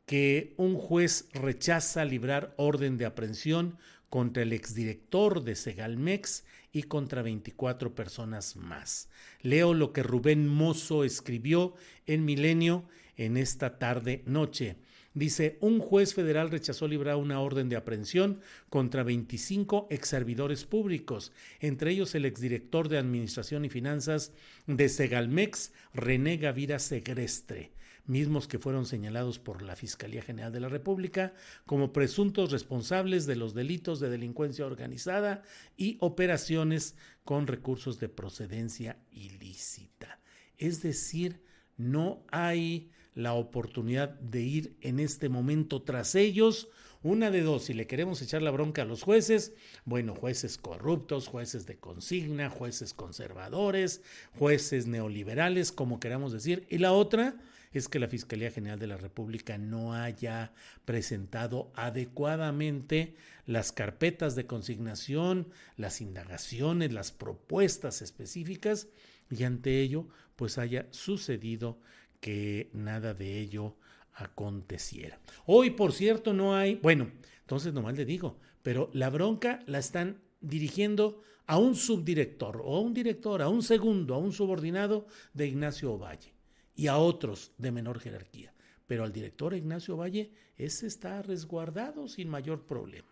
que 0.05 0.55
un 0.57 0.77
juez 0.77 1.29
rechaza 1.33 2.05
librar 2.05 2.55
orden 2.57 2.99
de 2.99 3.07
aprehensión 3.07 3.79
contra 4.09 4.43
el 4.43 4.53
exdirector 4.53 5.43
de 5.43 5.57
Segalmex 5.57 6.45
y 6.73 6.85
contra 6.85 7.23
24 7.23 7.95
personas 7.95 8.57
más. 8.57 9.09
Leo 9.41 9.75
lo 9.75 9.93
que 9.93 10.03
Rubén 10.03 10.47
Mozo 10.47 11.05
escribió 11.05 11.75
en 12.07 12.25
Milenio 12.25 12.85
en 13.17 13.37
esta 13.37 13.79
tarde 13.79 14.23
noche. 14.27 14.77
Dice, 15.17 15.57
un 15.63 15.79
juez 15.79 16.13
federal 16.13 16.51
rechazó 16.51 16.87
librar 16.87 17.17
una 17.17 17.41
orden 17.41 17.71
de 17.71 17.77
aprehensión 17.77 18.43
contra 18.69 19.03
25 19.03 19.89
servidores 20.03 20.67
públicos, 20.67 21.33
entre 21.59 21.93
ellos 21.93 22.15
el 22.15 22.27
exdirector 22.27 22.91
de 22.91 22.99
Administración 22.99 23.65
y 23.65 23.71
Finanzas 23.71 24.35
de 24.67 24.91
Segalmex, 24.91 25.73
René 25.95 26.37
Gavira 26.37 26.79
Segrestre 26.79 27.73
mismos 28.05 28.47
que 28.47 28.59
fueron 28.59 28.85
señalados 28.85 29.39
por 29.39 29.63
la 29.63 29.75
Fiscalía 29.75 30.21
General 30.23 30.53
de 30.53 30.61
la 30.61 30.69
República 30.69 31.33
como 31.65 31.95
presuntos 31.95 32.53
responsables 32.53 33.25
de 33.25 33.37
los 33.37 33.55
delitos 33.55 34.01
de 34.01 34.11
delincuencia 34.11 34.67
organizada 34.67 35.43
y 35.79 35.97
operaciones 36.01 36.95
con 37.25 37.47
recursos 37.47 37.99
de 37.99 38.11
procedencia 38.11 38.99
ilícita. 39.11 40.21
Es 40.59 40.83
decir, 40.83 41.43
no 41.79 42.23
hay 42.31 42.91
la 43.17 43.33
oportunidad 43.33 44.11
de 44.21 44.43
ir 44.43 44.77
en 44.83 45.01
este 45.01 45.29
momento 45.29 45.83
tras 45.83 46.15
ellos. 46.15 46.69
Una 47.03 47.33
de 47.33 47.41
dos, 47.41 47.65
si 47.65 47.75
le 47.75 47.87
queremos 47.89 48.23
echar 48.23 48.43
la 48.43 48.51
bronca 48.53 48.83
a 48.83 48.85
los 48.85 49.03
jueces, 49.03 49.55
bueno, 49.85 50.15
jueces 50.15 50.59
corruptos, 50.59 51.27
jueces 51.27 51.67
de 51.67 51.79
consigna, 51.79 52.51
jueces 52.51 52.95
conservadores, 52.95 54.03
jueces 54.39 54.87
neoliberales, 54.87 55.73
como 55.73 55.99
queramos 55.99 56.33
decir. 56.33 56.67
Y 56.69 56.79
la 56.79 56.93
otra, 56.93 57.37
es 57.73 57.89
que 57.89 57.99
la 57.99 58.09
Fiscalía 58.09 58.51
General 58.51 58.79
de 58.79 58.87
la 58.87 58.97
República 58.97 59.59
no 59.59 59.95
haya 59.95 60.53
presentado 60.85 61.71
adecuadamente 61.75 63.17
las 63.47 63.73
carpetas 63.73 64.35
de 64.35 64.47
consignación, 64.47 65.49
las 65.77 66.01
indagaciones, 66.01 66.93
las 66.93 67.13
propuestas 67.13 68.03
específicas 68.03 68.89
y 69.31 69.45
ante 69.45 69.81
ello 69.81 70.07
pues 70.37 70.59
haya 70.59 70.87
sucedido 70.91 71.79
que 72.27 72.71
nada 72.73 73.15
de 73.15 73.39
ello 73.39 73.77
aconteciera. 74.13 75.21
Hoy, 75.45 75.71
por 75.71 75.93
cierto, 75.93 76.33
no 76.33 76.57
hay, 76.57 76.75
bueno, 76.83 77.13
entonces 77.43 77.73
nomás 77.73 77.97
le 77.97 78.05
digo, 78.05 78.41
pero 78.65 78.91
la 78.93 79.11
bronca 79.11 79.61
la 79.67 79.79
están 79.79 80.21
dirigiendo 80.41 81.23
a 81.47 81.57
un 81.59 81.77
subdirector 81.77 82.63
o 82.65 82.79
a 82.79 82.81
un 82.81 82.95
director, 82.95 83.43
a 83.43 83.49
un 83.49 83.63
segundo, 83.63 84.17
a 84.17 84.19
un 84.19 84.33
subordinado 84.33 85.07
de 85.35 85.47
Ignacio 85.47 85.93
Ovalle 85.93 86.35
y 86.75 86.89
a 86.89 86.99
otros 86.99 87.53
de 87.59 87.71
menor 87.71 88.01
jerarquía. 88.01 88.53
Pero 88.87 89.05
al 89.05 89.13
director 89.13 89.55
Ignacio 89.55 89.97
Valle, 89.97 90.31
ese 90.57 90.87
está 90.87 91.23
resguardado 91.23 92.09
sin 92.09 92.29
mayor 92.29 92.67
problema. 92.67 93.09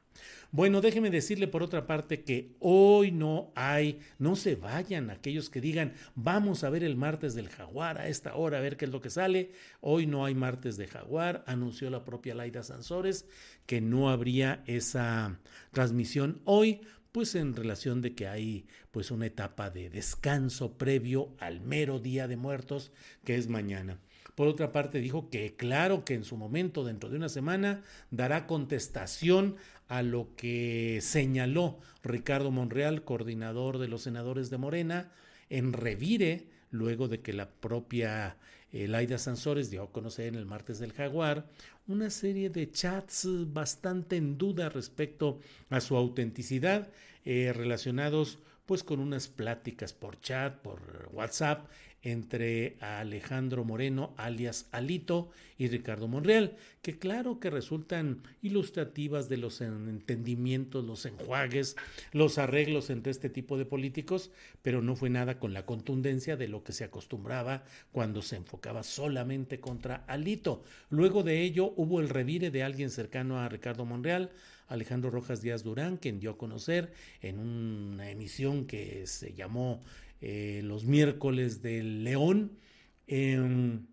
Bueno, 0.52 0.81
déjeme 0.81 1.11
decirle 1.11 1.49
por 1.49 1.62
otra 1.62 1.87
parte 1.87 2.23
que 2.23 2.54
hoy 2.61 3.11
no 3.11 3.52
hay, 3.57 3.99
no 4.19 4.37
se 4.37 4.54
vayan 4.54 5.11
aquellos 5.11 5.50
que 5.50 5.61
digan, 5.61 5.95
vamos 6.14 6.62
a 6.62 6.71
ver 6.71 6.85
el 6.85 6.97
martes 6.97 7.35
del 7.35 7.49
jaguar 7.49 7.99
a 7.99 8.07
esta 8.07 8.37
hora, 8.37 8.59
a 8.59 8.61
ver 8.61 8.76
qué 8.76 8.85
es 8.85 8.93
lo 8.93 9.00
que 9.00 9.11
sale. 9.11 9.50
Hoy 9.81 10.07
no 10.07 10.25
hay 10.25 10.35
martes 10.35 10.76
de 10.76 10.87
jaguar, 10.87 11.43
anunció 11.47 11.90
la 11.90 12.04
propia 12.04 12.35
Laida 12.35 12.62
Sansores 12.62 13.26
que 13.66 13.81
no 13.81 14.11
habría 14.11 14.62
esa 14.66 15.40
transmisión 15.73 16.40
hoy 16.45 16.81
pues 17.11 17.37
en 17.37 17.54
relación 17.54 18.00
de 18.02 18.16
que 18.16 18.26
hay 18.26 18.66
pues 18.90 19.12
una 19.12 19.26
etapa 19.26 19.71
de 19.71 19.88
descanso 19.88 20.76
previo 20.76 21.37
al 21.38 21.61
mero 21.61 22.00
Día 22.00 22.26
de 22.26 22.37
Muertos, 22.37 22.90
que 23.25 23.37
es 23.37 23.47
mañana. 23.47 24.00
Por 24.35 24.49
otra 24.49 24.73
parte, 24.73 25.00
dijo 25.00 25.31
que 25.31 25.55
claro 25.55 26.05
que 26.05 26.14
en 26.14 26.25
su 26.25 26.37
momento, 26.37 26.85
dentro 26.85 27.09
de 27.09 27.17
una 27.17 27.29
semana, 27.29 27.83
dará 28.11 28.47
contestación 28.47 29.57
a 29.88 30.03
lo 30.03 30.35
que 30.37 30.99
señaló 31.03 31.79
Ricardo 32.03 32.50
Monreal, 32.50 33.05
coordinador 33.05 33.79
de 33.79 33.88
los 33.88 34.03
senadores 34.03 34.50
de 34.50 34.59
Morena, 34.59 35.12
en 35.50 35.73
Revire, 35.73 36.49
luego 36.71 37.07
de 37.07 37.21
que 37.21 37.33
la 37.33 37.50
propia 37.50 38.37
eh, 38.73 38.88
Laida 38.88 39.19
Sansores 39.19 39.71
dio 39.71 39.85
a 39.85 39.93
conocer 39.93 40.26
en 40.26 40.35
el 40.35 40.47
martes 40.47 40.81
del 40.81 40.93
Jaguar 40.93 41.47
una 41.87 42.11
serie 42.11 42.50
de 42.50 42.71
chats 42.71 43.29
bastante 43.53 44.17
en 44.17 44.37
duda 44.37 44.69
respecto 44.69 45.38
a 45.71 45.81
su 45.81 45.97
autenticidad, 45.97 46.91
eh, 47.25 47.53
relacionados 47.55 48.38
pues 48.66 48.83
con 48.83 49.00
unas 49.00 49.28
pláticas 49.28 49.92
por 49.92 50.21
chat, 50.21 50.56
por 50.61 51.11
WhatsApp, 51.12 51.66
entre 52.04 52.76
Alejandro 52.80 53.64
Moreno, 53.64 54.14
alias 54.18 54.68
Alito, 54.73 55.30
y 55.56 55.68
Ricardo 55.68 56.09
Monreal, 56.09 56.56
que 56.83 56.99
claro 56.99 57.38
que 57.38 57.49
resultan 57.49 58.23
ilustrativas 58.42 59.28
de 59.28 59.37
los 59.37 59.61
entendimientos, 59.61 60.85
los 60.85 61.06
enjuagues, 61.06 61.76
los 62.12 62.38
arreglos 62.38 62.90
entre 62.90 63.12
este 63.12 63.30
tipo 63.30 63.56
de 63.56 63.64
políticos, 63.64 64.30
pero 64.62 64.83
no 64.83 64.97
fue 64.97 65.11
nada 65.11 65.38
con 65.38 65.54
la 65.54 65.64
contundencia 65.64 66.37
de 66.37 66.49
lo 66.49 66.64
que 66.64 66.73
se 66.73 66.85
acostumbraba 66.85 67.64
cuando 67.92 68.21
se 68.21 68.37
enfocaba 68.37 68.83
solamente 68.83 69.61
contra 69.61 70.04
Alito. 70.09 70.64
Luego 70.90 71.22
de 71.22 71.42
ello 71.42 71.72
hubo 71.77 72.00
el 72.00 72.09
revire 72.09 72.50
de 72.50 72.64
alguien 72.64 72.90
cercano 72.90 73.38
a 73.38 73.48
Ricardo 73.48 73.85
Monreal, 73.85 74.31
Alejandro 74.68 75.11
Rojas 75.11 75.42
Díaz 75.42 75.62
Durán, 75.62 75.96
quien 75.96 76.20
dio 76.20 76.33
a 76.33 76.38
conocer 76.38 76.92
en 77.20 77.38
una 77.38 78.11
emisión 78.11 78.66
que 78.66 79.07
se 79.07 79.35
llamó 79.35 79.81
eh, 80.20 80.62
los 80.64 80.85
miércoles 80.85 81.62
del 81.62 82.05
León. 82.05 82.59
Em, 83.07 83.87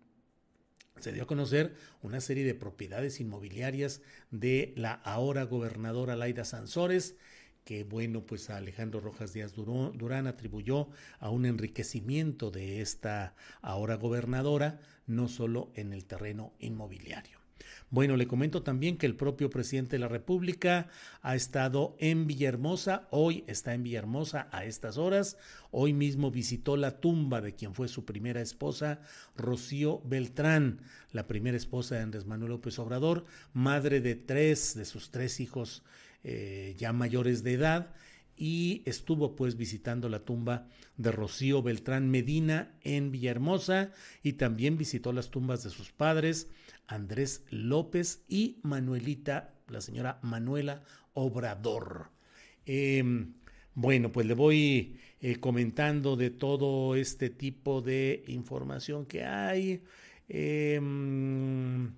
se 0.98 1.12
dio 1.12 1.24
a 1.24 1.26
conocer 1.26 1.74
una 2.00 2.20
serie 2.20 2.44
de 2.44 2.54
propiedades 2.54 3.20
inmobiliarias 3.20 4.00
de 4.30 4.72
la 4.76 4.92
ahora 4.92 5.42
gobernadora 5.44 6.16
Laida 6.16 6.44
Sansores, 6.44 7.16
que 7.64 7.84
bueno, 7.84 8.24
pues 8.24 8.50
a 8.50 8.56
Alejandro 8.56 9.00
Rojas 9.00 9.32
Díaz 9.32 9.52
Durán 9.52 10.26
atribuyó 10.26 10.88
a 11.18 11.30
un 11.30 11.44
enriquecimiento 11.44 12.50
de 12.50 12.80
esta 12.80 13.34
ahora 13.60 13.96
gobernadora, 13.96 14.80
no 15.06 15.28
solo 15.28 15.70
en 15.74 15.92
el 15.92 16.04
terreno 16.04 16.52
inmobiliario. 16.58 17.41
Bueno, 17.90 18.16
le 18.16 18.26
comento 18.26 18.62
también 18.62 18.96
que 18.96 19.06
el 19.06 19.16
propio 19.16 19.50
presidente 19.50 19.96
de 19.96 20.00
la 20.00 20.08
República 20.08 20.88
ha 21.20 21.34
estado 21.34 21.96
en 21.98 22.26
Villahermosa, 22.26 23.08
hoy 23.10 23.44
está 23.46 23.74
en 23.74 23.82
Villahermosa 23.82 24.48
a 24.50 24.64
estas 24.64 24.96
horas, 24.96 25.36
hoy 25.70 25.92
mismo 25.92 26.30
visitó 26.30 26.76
la 26.76 27.00
tumba 27.00 27.40
de 27.40 27.54
quien 27.54 27.74
fue 27.74 27.88
su 27.88 28.04
primera 28.04 28.40
esposa, 28.40 29.00
Rocío 29.36 30.00
Beltrán, 30.04 30.80
la 31.12 31.26
primera 31.26 31.56
esposa 31.56 31.96
de 31.96 32.02
Andrés 32.02 32.26
Manuel 32.26 32.52
López 32.52 32.78
Obrador, 32.78 33.24
madre 33.52 34.00
de 34.00 34.14
tres 34.14 34.74
de 34.74 34.84
sus 34.84 35.10
tres 35.10 35.40
hijos 35.40 35.82
eh, 36.24 36.74
ya 36.78 36.92
mayores 36.92 37.42
de 37.42 37.54
edad, 37.54 37.94
y 38.36 38.82
estuvo 38.86 39.36
pues 39.36 39.56
visitando 39.56 40.08
la 40.08 40.24
tumba 40.24 40.66
de 40.96 41.12
Rocío 41.12 41.62
Beltrán 41.62 42.10
Medina 42.10 42.74
en 42.82 43.12
Villahermosa 43.12 43.92
y 44.22 44.34
también 44.34 44.76
visitó 44.76 45.12
las 45.12 45.30
tumbas 45.30 45.62
de 45.62 45.70
sus 45.70 45.92
padres, 45.92 46.48
Andrés 46.86 47.44
López 47.50 48.24
y 48.28 48.58
Manuelita, 48.62 49.54
la 49.68 49.80
señora 49.80 50.18
Manuela 50.22 50.82
Obrador. 51.14 52.10
Em, 52.66 53.34
bueno, 53.74 54.12
pues 54.12 54.26
le 54.26 54.34
voy 54.34 54.98
eh, 55.20 55.36
comentando 55.40 56.16
de 56.16 56.30
todo 56.30 56.94
este 56.96 57.30
tipo 57.30 57.80
de 57.80 58.24
información 58.26 59.06
que 59.06 59.24
hay. 59.24 59.82
Em, 60.28 61.92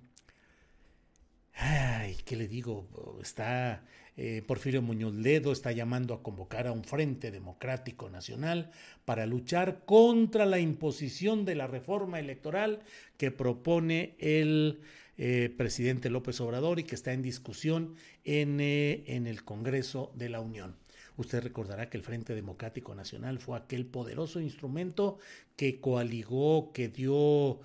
ay, 1.53 2.17
¿qué 2.25 2.35
le 2.35 2.47
digo? 2.47 2.87
Está 3.21 3.83
eh, 4.17 4.41
Porfirio 4.47 4.81
Muñoz 4.81 5.13
Ledo 5.13 5.51
está 5.51 5.73
llamando 5.73 6.13
a 6.13 6.23
convocar 6.23 6.67
a 6.67 6.71
un 6.71 6.85
Frente 6.85 7.31
Democrático 7.31 8.09
Nacional 8.09 8.71
para 9.03 9.25
luchar 9.25 9.83
contra 9.83 10.45
la 10.45 10.59
imposición 10.59 11.43
de 11.43 11.55
la 11.55 11.67
reforma 11.67 12.19
electoral 12.19 12.79
que 13.17 13.31
propone 13.31 14.15
el 14.19 14.79
eh, 15.17 15.53
presidente 15.57 16.09
López 16.09 16.39
Obrador 16.39 16.79
y 16.79 16.83
que 16.83 16.95
está 16.95 17.11
en 17.11 17.21
discusión 17.21 17.95
en, 18.23 18.61
eh, 18.61 19.03
en 19.07 19.27
el 19.27 19.43
Congreso 19.43 20.13
de 20.15 20.29
la 20.29 20.39
Unión. 20.39 20.77
Usted 21.17 21.43
recordará 21.43 21.89
que 21.89 21.97
el 21.97 22.03
Frente 22.03 22.35
Democrático 22.35 22.95
Nacional 22.95 23.39
fue 23.39 23.57
aquel 23.57 23.85
poderoso 23.85 24.39
instrumento 24.39 25.19
que 25.57 25.81
coaligó, 25.81 26.71
que 26.71 26.87
dio 26.87 27.59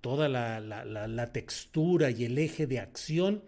toda 0.00 0.28
la, 0.28 1.32
textura 1.32 2.10
y 2.10 2.24
el 2.24 2.38
eje 2.38 2.66
de 2.66 2.80
acción 2.80 3.42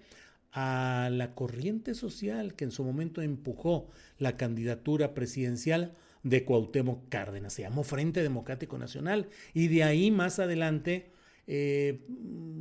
a 0.53 1.09
la 1.11 1.35
corriente 1.35 1.95
social 1.95 2.55
que 2.55 2.65
en 2.65 2.71
su 2.71 2.85
momento 2.85 3.23
empujó 3.23 3.89
la 4.19 4.37
candidatura 4.37 5.15
presidencial 5.15 5.95
de 6.23 6.45
Cuauhtémoc 6.45 7.09
Cárdenas. 7.09 7.55
Se 7.55 7.63
llamó 7.63 7.83
Frente 7.83 8.23
Democrático 8.23 8.79
Nacional 8.79 9.29
y 9.55 9.69
de 9.69 9.83
ahí 9.83 10.11
más 10.11 10.39
adelante 10.39 11.11
eh, 11.47 12.01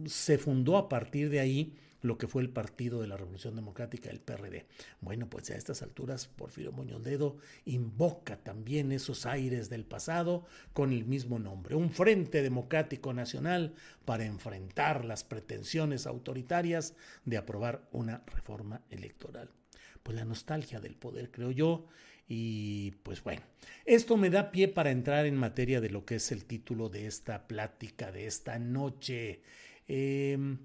se 0.06 0.38
fundó 0.38 0.78
a 0.78 0.90
partir 0.90 1.30
de 1.30 1.40
ahí 1.40 1.76
lo 2.02 2.18
que 2.18 2.28
fue 2.28 2.42
el 2.42 2.50
Partido 2.50 3.02
de 3.02 3.08
la 3.08 3.18
Revolución 3.18 3.56
Democrática, 3.56 4.10
el 4.10 4.20
PRD. 4.20 4.66
Bueno, 5.02 5.30
pues 5.30 5.50
a 5.52 5.56
estas 5.56 5.82
alturas 5.82 6.28
Porfirio 6.28 6.72
Muñoz 6.72 7.02
Ledo 7.02 7.38
invoca 7.66 8.38
también 8.38 8.92
esos 8.92 9.26
aires 9.26 9.70
del 9.70 9.86
pasado 9.86 10.46
con 10.74 10.92
el 10.92 11.06
mismo 11.06 11.40
nombre, 11.40 11.76
un 11.76 11.92
Frente 11.92 12.42
Democrático 12.42 13.14
Nacional 13.14 13.74
para 14.06 14.26
enfrentar 14.26 15.06
las 15.06 15.24
pretensiones 15.24 16.08
autoritarias 16.08 16.96
de 17.26 17.38
aprobar 17.38 17.88
una 17.92 18.24
reforma 18.26 18.82
electoral. 18.90 19.50
Pues 20.04 20.18
la 20.18 20.26
nostalgia 20.26 20.80
del 20.80 20.96
poder, 20.96 21.30
creo 21.32 21.52
yo, 21.52 21.86
y 22.34 22.92
pues 23.04 23.22
bueno, 23.24 23.42
esto 23.86 24.16
me 24.16 24.30
da 24.30 24.52
pie 24.52 24.70
para 24.70 24.92
entrar 24.92 25.26
en 25.26 25.36
materia 25.36 25.82
de 25.82 25.90
lo 25.90 26.06
que 26.06 26.16
es 26.16 26.32
el 26.32 26.46
título 26.46 26.88
de 26.88 27.06
esta 27.06 27.46
plática 27.46 28.12
de 28.12 28.26
esta 28.26 28.58
noche. 28.58 29.42
Em, 29.86 30.58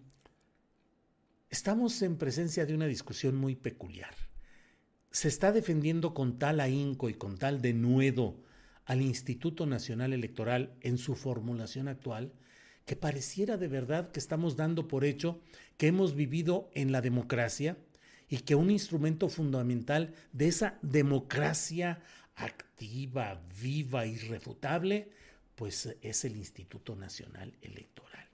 estamos 1.57 2.03
en 2.03 2.19
presencia 2.19 2.67
de 2.67 2.75
una 2.75 2.85
discusión 2.85 3.35
muy 3.35 3.57
peculiar. 3.57 4.15
Se 5.11 5.27
está 5.27 5.53
defendiendo 5.53 6.13
con 6.13 6.39
tal 6.39 6.61
ahínco 6.61 7.09
y 7.09 7.15
con 7.15 7.39
tal 7.39 7.63
denuedo 7.63 8.43
al 8.85 9.01
Instituto 9.01 9.65
Nacional 9.65 10.13
Electoral 10.13 10.77
en 10.83 10.99
su 10.99 11.15
formulación 11.15 11.89
actual, 11.89 12.35
que 12.85 12.95
pareciera 12.95 13.57
de 13.57 13.69
verdad 13.69 14.11
que 14.11 14.21
estamos 14.21 14.57
dando 14.57 14.87
por 14.87 15.07
hecho 15.07 15.41
que 15.79 15.87
hemos 15.87 16.15
vivido 16.15 16.69
en 16.75 16.93
la 16.93 17.01
democracia 17.01 17.79
y 18.29 18.41
que 18.41 18.55
un 18.55 18.71
instrumento 18.71 19.31
fundamental 19.31 20.13
de 20.33 20.49
esa 20.49 20.79
democracia 20.83 22.03
activa, 22.35 23.41
viva, 23.59 24.05
irrefutable, 24.05 25.11
pues 25.55 25.89
es 26.03 26.27
el 26.27 26.37
Instituto 26.37 26.95
Nacional 26.97 27.57
Electoral. 27.63 28.26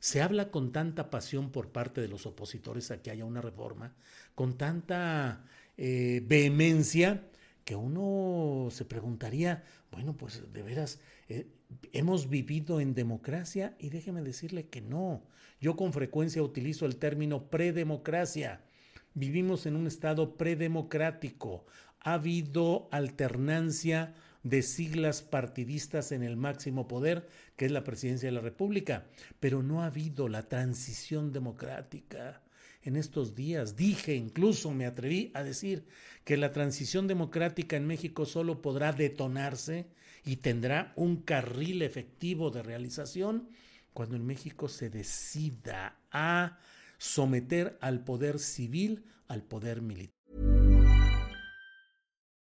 Se 0.00 0.22
habla 0.22 0.50
con 0.50 0.72
tanta 0.72 1.10
pasión 1.10 1.52
por 1.52 1.72
parte 1.72 2.00
de 2.00 2.08
los 2.08 2.24
opositores 2.24 2.90
a 2.90 3.02
que 3.02 3.10
haya 3.10 3.26
una 3.26 3.42
reforma, 3.42 3.94
con 4.34 4.56
tanta 4.56 5.44
eh, 5.76 6.22
vehemencia, 6.26 7.28
que 7.64 7.76
uno 7.76 8.70
se 8.70 8.86
preguntaría, 8.86 9.62
bueno, 9.92 10.16
pues 10.16 10.52
de 10.52 10.62
veras, 10.62 11.00
eh, 11.28 11.46
hemos 11.92 12.30
vivido 12.30 12.80
en 12.80 12.94
democracia 12.94 13.76
y 13.78 13.90
déjeme 13.90 14.22
decirle 14.22 14.68
que 14.68 14.80
no. 14.80 15.22
Yo 15.60 15.76
con 15.76 15.92
frecuencia 15.92 16.42
utilizo 16.42 16.86
el 16.86 16.96
término 16.96 17.50
predemocracia. 17.50 18.64
Vivimos 19.12 19.66
en 19.66 19.76
un 19.76 19.86
estado 19.86 20.38
predemocrático. 20.38 21.66
Ha 22.00 22.14
habido 22.14 22.88
alternancia 22.90 24.14
de 24.42 24.62
siglas 24.62 25.22
partidistas 25.22 26.12
en 26.12 26.22
el 26.22 26.36
máximo 26.36 26.88
poder, 26.88 27.28
que 27.56 27.66
es 27.66 27.72
la 27.72 27.84
presidencia 27.84 28.28
de 28.28 28.34
la 28.34 28.40
República, 28.40 29.06
pero 29.38 29.62
no 29.62 29.82
ha 29.82 29.86
habido 29.86 30.28
la 30.28 30.48
transición 30.48 31.32
democrática 31.32 32.42
en 32.82 32.96
estos 32.96 33.34
días. 33.34 33.76
Dije, 33.76 34.14
incluso 34.14 34.70
me 34.70 34.86
atreví 34.86 35.30
a 35.34 35.42
decir 35.42 35.86
que 36.24 36.36
la 36.36 36.52
transición 36.52 37.06
democrática 37.06 37.76
en 37.76 37.86
México 37.86 38.24
solo 38.24 38.62
podrá 38.62 38.92
detonarse 38.92 39.86
y 40.24 40.36
tendrá 40.36 40.92
un 40.96 41.16
carril 41.22 41.82
efectivo 41.82 42.50
de 42.50 42.62
realización 42.62 43.48
cuando 43.92 44.16
en 44.16 44.26
México 44.26 44.68
se 44.68 44.88
decida 44.90 45.98
a 46.10 46.58
someter 46.98 47.78
al 47.80 48.04
poder 48.04 48.38
civil 48.38 49.04
al 49.28 49.44
poder 49.44 49.80
militar. 49.80 50.19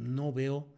No 0.00 0.32
veo, 0.32 0.68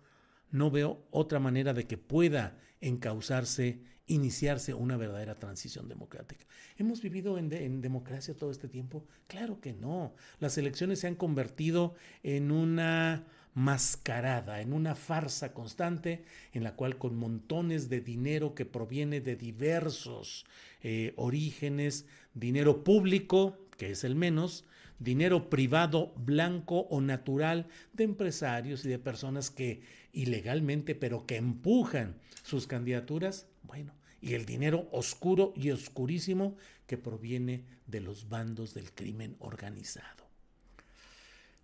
no 0.51 0.71
veo 0.71 1.07
otra 1.11 1.39
manera 1.39 1.73
de 1.73 1.87
que 1.87 1.97
pueda 1.97 2.59
encauzarse 2.81 3.81
iniciarse 4.07 4.75
una 4.75 4.97
verdadera 4.97 5.37
transición 5.37 5.89
democrática. 5.89 6.45
¿Hemos 6.77 7.01
vivido 7.01 7.39
en, 7.39 7.81
democracia 7.81 8.35
todo 8.35 8.51
este 8.51 8.69
tiempo? 8.69 9.07
Claro 9.27 9.61
que 9.61 9.73
no. 9.73 10.15
Las 10.41 10.59
elecciones 10.59 11.01
se 11.01 11.07
han 11.07 11.15
convertido 11.15 11.95
en 12.23 12.51
una 12.51 13.27
mascarada, 13.55 14.61
en 14.61 14.73
una 14.73 14.95
farsa 14.95 15.53
constante 15.53 16.25
en 16.53 16.65
la 16.65 16.75
cual 16.75 16.99
con 16.99 17.17
montones 17.17 17.89
de 17.89 18.01
dinero 18.01 18.55
que 18.55 18.65
proviene 18.65 19.21
de 19.21 19.37
diversos 19.37 20.47
eh, 20.83 21.13
orígenes, 21.17 22.07
dinero 22.35 22.83
público, 22.83 23.59
que 23.77 23.91
es 23.91 24.05
el 24.05 24.15
menos, 24.15 24.65
dinero 24.99 25.51
privado, 25.51 26.15
blanco 26.17 26.81
o 26.91 27.01
natural 27.01 27.67
de 27.93 28.05
empresarios 28.05 28.85
y 28.85 28.89
de 28.89 28.99
personas 28.99 29.51
que 29.51 29.83
ilegalmente, 30.13 30.95
pero 30.95 31.27
que 31.27 31.37
empujan 31.37 32.17
sus 32.43 32.67
candidaturas, 32.67 33.47
bueno, 33.63 33.95
y 34.21 34.35
el 34.35 34.47
dinero 34.47 34.89
oscuro 34.93 35.53
y 35.57 35.71
oscurísimo 35.71 36.57
que 36.87 36.97
proviene 36.97 37.65
de 37.87 38.01
los 38.01 38.29
bandos 38.29 38.75
del 38.75 38.93
crimen 38.93 39.37
organizado. 39.41 40.23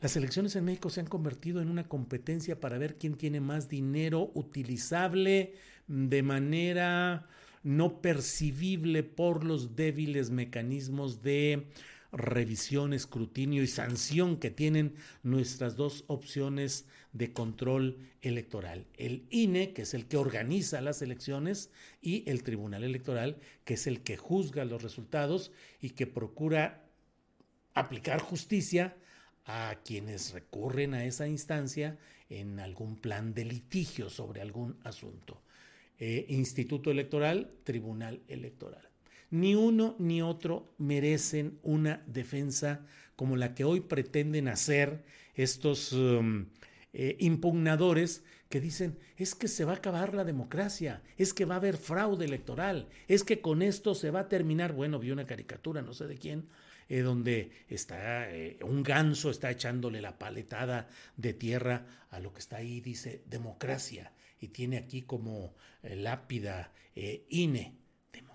Las 0.01 0.16
elecciones 0.16 0.55
en 0.55 0.64
México 0.64 0.90
se 0.90 1.01
han 1.01 1.07
convertido 1.07 1.61
en 1.61 1.68
una 1.68 1.88
competencia 1.88 2.61
para 2.61 2.79
ver 2.79 2.99
quién 2.99 3.14
tiene 3.14 3.40
más 3.40 3.68
dinero 3.68 4.31
utilizable 4.35 5.55
de 5.88 6.23
manera 6.23 7.27
no 7.64 8.01
percibible 8.01 9.03
por 9.03 9.44
los 9.44 9.75
débiles 9.75 10.31
mecanismos 10.31 11.23
de 11.23 11.66
revisión, 12.12 12.92
escrutinio 12.92 13.62
y 13.62 13.66
sanción 13.66 14.38
que 14.38 14.51
tienen 14.51 14.94
nuestras 15.23 15.77
dos 15.77 16.05
opciones 16.07 16.87
de 17.12 17.33
control 17.33 17.99
electoral. 18.23 18.87
El 18.97 19.27
INE, 19.31 19.73
que 19.73 19.83
es 19.83 19.94
el 19.94 20.07
que 20.07 20.16
organiza 20.16 20.81
las 20.81 21.03
elecciones, 21.03 21.71
y 22.01 22.29
el 22.31 22.42
Tribunal 22.42 22.85
Electoral, 22.85 23.37
que 23.64 23.75
es 23.75 23.87
el 23.87 24.03
que 24.03 24.16
juzga 24.16 24.64
los 24.64 24.83
resultados 24.83 25.53
y 25.81 25.90
que 25.90 26.07
procura 26.07 26.85
aplicar 27.75 28.21
justicia 28.21 28.97
a 29.44 29.77
quienes 29.85 30.33
recurren 30.33 30.94
a 30.94 31.05
esa 31.05 31.29
instancia 31.29 31.99
en 32.29 32.61
algún 32.61 32.97
plan 32.97 33.35
de 33.35 33.44
litigio 33.44 34.11
sobre 34.11 34.40
algún 34.40 34.79
asunto. 34.85 35.42
Eh, 35.99 36.27
Instituto 36.29 36.90
Electoral, 36.90 37.51
Tribunal 37.64 38.23
Electoral. 38.29 38.88
Ni 39.31 39.55
uno 39.55 39.95
ni 39.99 40.23
otro 40.23 40.75
merecen 40.79 41.59
una 41.62 42.03
defensa 42.07 42.87
como 43.14 43.37
la 43.37 43.55
que 43.55 43.64
hoy 43.64 43.81
pretenden 43.81 44.49
hacer 44.49 45.05
estos 45.35 45.93
um, 45.93 46.47
eh, 46.93 47.17
impugnadores 47.21 48.25
que 48.49 48.61
dicen, 48.61 48.99
es 49.17 49.35
que 49.35 49.49
se 49.49 49.67
va 49.67 49.73
a 49.73 49.77
acabar 49.77 50.14
la 50.14 50.25
democracia, 50.25 51.03
es 51.19 51.35
que 51.35 51.45
va 51.45 51.57
a 51.57 51.59
haber 51.59 51.77
fraude 51.77 52.25
electoral, 52.25 52.88
es 53.07 53.25
que 53.25 53.41
con 53.43 53.61
esto 53.61 53.95
se 53.95 54.11
va 54.11 54.21
a 54.21 54.29
terminar, 54.29 54.73
bueno, 54.73 54.99
vi 54.99 55.11
una 55.11 55.27
caricatura, 55.27 55.83
no 55.83 55.93
sé 55.93 56.07
de 56.07 56.17
quién, 56.17 56.49
eh, 56.88 57.01
donde 57.01 57.51
está 57.69 58.31
eh, 58.35 58.59
un 58.62 58.83
ganso, 58.83 59.31
está 59.31 59.51
echándole 59.51 60.01
la 60.01 60.19
paletada 60.19 60.88
de 61.17 61.35
tierra 61.35 61.87
a 62.11 62.21
lo 62.21 62.33
que 62.33 62.38
está 62.38 62.57
ahí, 62.57 62.81
dice 62.81 63.23
democracia, 63.27 64.12
y 64.41 64.49
tiene 64.49 64.79
aquí 64.79 65.03
como 65.03 65.55
lápida 65.83 66.73
INE 67.29 67.75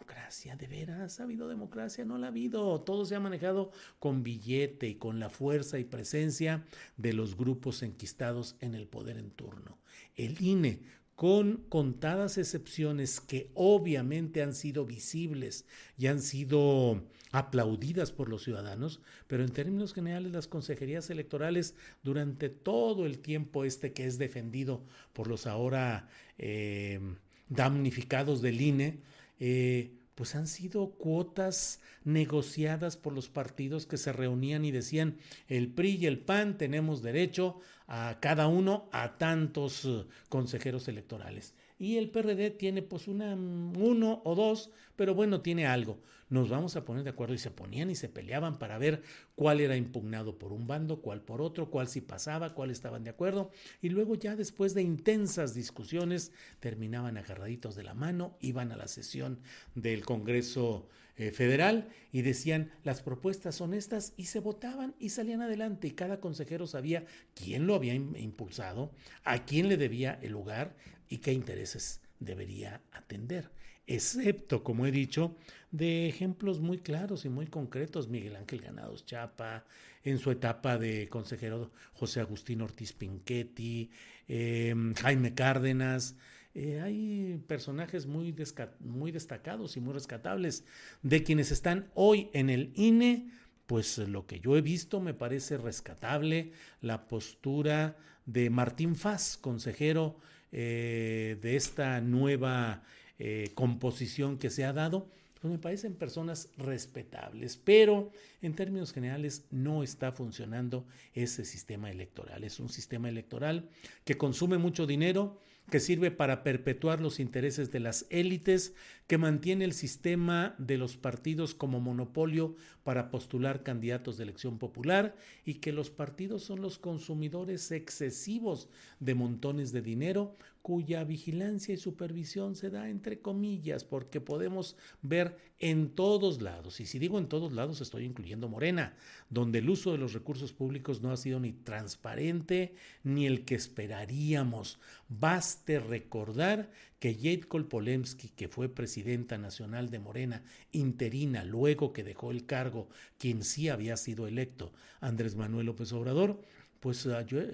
democracia, 0.04 0.58
de 0.58 0.68
veras, 0.68 1.20
¿ha 1.20 1.24
habido 1.24 1.48
democracia? 1.48 2.04
No 2.04 2.18
la 2.18 2.28
ha 2.28 2.30
habido. 2.30 2.82
Todo 2.82 3.06
se 3.06 3.16
ha 3.16 3.22
manejado 3.22 3.72
con 4.00 4.22
billete 4.22 4.88
y 4.90 4.96
con 4.96 5.18
la 5.18 5.30
fuerza 5.30 5.80
y 5.80 5.86
presencia 5.86 6.66
de 6.98 7.14
los 7.14 7.38
grupos 7.38 7.84
enquistados 7.84 8.58
en 8.60 8.76
el 8.76 8.86
poder 8.86 9.18
en 9.18 9.32
turno. 9.32 9.78
El 10.16 10.42
INE, 10.42 10.82
con 11.16 11.64
contadas 11.70 12.38
excepciones 12.38 13.22
que 13.22 13.50
obviamente 13.54 14.44
han 14.44 14.54
sido 14.54 14.86
visibles 14.86 15.66
y 15.98 16.08
han 16.08 16.22
sido 16.22 17.02
aplaudidas 17.32 18.12
por 18.12 18.28
los 18.28 18.44
ciudadanos, 18.44 19.00
pero 19.28 19.46
en 19.46 19.54
términos 19.54 19.94
generales 19.94 20.34
las 20.34 20.48
consejerías 20.48 21.10
electorales 21.12 21.76
durante 22.04 22.50
todo 22.50 23.06
el 23.06 23.20
tiempo 23.20 23.64
este 23.64 23.94
que 23.94 24.06
es 24.06 24.18
defendido 24.18 24.84
por 25.14 25.28
los 25.28 25.48
ahora 25.48 26.10
eh, 26.38 27.00
damnificados 27.48 28.42
del 28.42 28.60
INE, 28.60 29.00
eh, 29.46 29.92
pues 30.16 30.36
han 30.36 30.48
sido 30.48 30.92
cuotas 30.92 31.82
negociadas 32.06 32.96
por 32.96 33.12
los 33.12 33.28
partidos 33.28 33.86
que 33.86 33.98
se 33.98 34.14
reunían 34.14 34.64
y 34.64 34.72
decían, 34.72 35.18
el 35.50 35.68
PRI 35.68 35.98
y 35.98 36.06
el 36.06 36.20
PAN 36.20 36.58
tenemos 36.58 37.02
derecho 37.02 37.60
a 37.86 38.20
cada 38.22 38.48
uno 38.48 38.88
a 38.94 39.18
tantos 39.18 39.84
eh, 39.84 40.06
consejeros 40.30 40.88
electorales. 40.88 41.56
Y 41.78 41.98
el 41.98 42.10
PRD 42.10 42.52
tiene 42.52 42.82
pues 42.82 43.08
una 43.08 43.34
uno 43.34 44.22
o 44.24 44.36
dos, 44.36 44.72
pero 44.96 45.16
bueno, 45.16 45.42
tiene 45.42 45.66
algo. 45.66 46.00
Nos 46.30 46.50
vamos 46.50 46.76
a 46.76 46.84
poner 46.84 47.04
de 47.04 47.12
acuerdo 47.12 47.36
y 47.36 47.38
se 47.38 47.52
ponían 47.52 47.92
y 47.92 47.96
se 47.96 48.10
peleaban 48.10 48.58
para 48.58 48.80
ver 48.80 49.04
cuál 49.36 49.60
era 49.60 49.78
impugnado 49.78 50.40
por 50.40 50.52
un 50.52 50.66
bando, 50.66 51.02
cuál 51.02 51.22
por 51.22 51.42
otro, 51.42 51.70
cuál 51.70 51.88
si 51.88 52.02
pasaba, 52.02 52.56
cuál 52.56 52.72
estaban 52.72 53.04
de 53.04 53.12
acuerdo 53.12 53.52
y 53.82 53.90
luego 53.90 54.16
ya 54.16 54.36
después 54.36 54.74
de 54.74 54.82
intensas 54.82 55.54
discusiones 55.54 56.32
terminaban 56.60 57.18
agarraditos 57.18 57.76
de 57.76 57.84
la 57.84 57.94
mano, 57.94 58.38
iban 58.40 58.72
a 58.72 58.78
la 58.78 58.88
sesión 58.88 59.42
del 59.76 60.06
Congreso 60.06 60.88
eh, 61.16 61.30
Federal 61.30 61.90
y 62.12 62.24
decían 62.24 62.72
las 62.84 63.04
propuestas 63.04 63.54
son 63.54 63.76
estas 63.76 64.14
y 64.18 64.26
se 64.26 64.40
votaban 64.40 64.96
y 64.98 65.10
salían 65.10 65.44
adelante 65.44 65.88
y 65.88 65.92
cada 65.92 66.20
consejero 66.20 66.66
sabía 66.66 67.06
quién 67.36 67.68
lo 67.68 67.76
había 67.76 67.94
impulsado, 67.94 68.92
a 69.24 69.46
quién 69.46 69.70
le 69.70 69.78
debía 69.78 70.18
el 70.24 70.32
lugar 70.32 70.76
y 71.14 71.20
qué 71.20 71.32
intereses 71.32 72.02
debería 72.20 72.82
atender, 72.92 73.52
excepto, 73.86 74.64
como 74.64 74.88
he 74.88 74.92
dicho, 74.92 75.36
de 75.70 76.08
ejemplos 76.08 76.60
muy 76.60 76.80
claros 76.80 77.24
y 77.26 77.30
muy 77.30 77.46
concretos, 77.46 78.08
Miguel 78.08 78.36
Ángel 78.36 78.62
Ganados 78.62 79.06
Chapa, 79.06 79.64
en 80.04 80.18
su 80.18 80.32
etapa 80.32 80.80
de 80.80 81.08
consejero 81.10 81.72
José 81.94 82.20
Agustín 82.20 82.62
Ortiz 82.62 82.94
Pinchetti, 82.94 83.92
em, 84.28 84.96
Jaime 84.96 85.36
Cárdenas, 85.36 86.16
eh, 86.56 86.82
hay 86.82 87.40
personajes 87.46 88.08
muy, 88.08 88.34
muy 88.80 89.12
destacados 89.12 89.78
y 89.78 89.82
muy 89.82 89.94
rescatables. 89.94 90.66
De 91.04 91.22
quienes 91.22 91.52
están 91.52 91.92
hoy 91.94 92.32
en 92.34 92.50
el 92.50 92.72
INE, 92.74 93.30
pues 93.68 94.00
lo 94.00 94.26
que 94.26 94.40
yo 94.40 94.58
he 94.58 94.62
visto 94.62 95.00
me 95.00 95.14
parece 95.14 95.58
rescatable 95.58 96.54
la 96.82 97.08
postura 97.08 97.98
de 98.26 98.50
Martín 98.50 98.96
Faz, 98.96 99.38
consejero 99.38 100.20
eh, 100.56 101.38
de 101.42 101.56
esta 101.56 102.00
nueva 102.00 102.84
eh, 103.18 103.50
composición 103.56 104.38
que 104.38 104.52
se 104.52 104.64
ha 104.64 104.72
dado, 104.72 105.10
pues 105.42 105.52
me 105.52 105.58
parecen 105.58 105.96
personas 105.96 106.48
respetables, 106.58 107.58
pero 107.58 108.12
en 108.42 108.54
términos 108.54 108.94
generales 108.94 109.46
no 109.50 109.82
está 109.82 110.12
funcionando 110.12 110.86
ese 111.16 111.44
sistema 111.44 111.90
electoral. 111.90 112.44
Es 112.44 112.60
un 112.60 112.70
sistema 112.70 113.10
electoral 113.10 113.68
que 114.06 114.16
consume 114.16 114.60
mucho 114.60 114.86
dinero, 114.86 115.42
que 115.72 115.80
sirve 115.80 116.12
para 116.12 116.44
perpetuar 116.44 117.02
los 117.02 117.20
intereses 117.20 117.72
de 117.72 117.80
las 117.80 118.06
élites, 118.10 118.74
que 119.14 119.20
mantiene 119.20 119.64
el 119.64 119.74
sistema 119.74 120.56
de 120.58 120.76
los 120.76 120.98
partidos 120.98 121.54
como 121.54 121.80
monopolio 121.80 122.56
para 122.84 123.12
postular 123.12 123.62
candidatos 123.62 124.18
de 124.18 124.24
elección 124.24 124.58
popular 124.58 125.16
y 125.46 125.60
que 125.60 125.72
los 125.72 125.92
partidos 125.92 126.42
son 126.42 126.62
los 126.62 126.80
consumidores 126.80 127.72
excesivos 127.72 128.70
de 129.00 129.14
montones 129.14 129.72
de 129.72 129.84
dinero 129.84 130.36
cuya 130.64 131.04
vigilancia 131.04 131.76
y 131.76 131.78
supervisión 131.78 132.56
se 132.56 132.70
da 132.70 132.90
entre 132.90 133.20
comillas, 133.20 133.84
porque 133.84 134.22
podemos 134.22 134.78
ver 135.02 135.38
en 135.60 135.90
todos 135.90 136.42
lados, 136.42 136.80
y 136.80 136.86
si 136.86 137.00
digo 137.00 137.20
en 137.20 137.28
todos 137.28 137.52
lados 137.52 137.82
estoy 137.82 138.06
incluyendo 138.06 138.48
Morena, 138.48 138.96
donde 139.30 139.60
el 139.60 139.70
uso 139.70 139.92
de 139.92 139.98
los 139.98 140.14
recursos 140.14 140.54
públicos 140.54 141.02
no 141.02 141.12
ha 141.12 141.18
sido 141.18 141.42
ni 141.42 141.52
transparente 141.52 142.76
ni 143.04 143.28
el 143.28 143.44
que 143.44 143.56
esperaríamos. 143.56 144.80
Baste 145.10 145.80
recordar 145.80 146.72
que 147.04 147.16
Jade 147.16 147.42
Kolpolemsky, 147.42 148.30
que 148.30 148.48
fue 148.48 148.70
presidenta 148.70 149.38
nacional 149.38 149.90
de 149.90 150.00
Morena, 150.00 150.42
interina, 150.72 151.44
luego 151.44 151.92
que 151.92 152.02
dejó 152.02 152.32
el 152.32 152.46
cargo, 152.46 152.88
quien 153.18 153.44
sí 153.44 153.68
había 153.68 153.98
sido 153.98 154.26
electo, 154.26 154.72
Andrés 155.02 155.36
Manuel 155.36 155.66
López 155.66 155.92
Obrador, 155.92 156.40
pues 156.80 157.06
uh, 157.06 157.12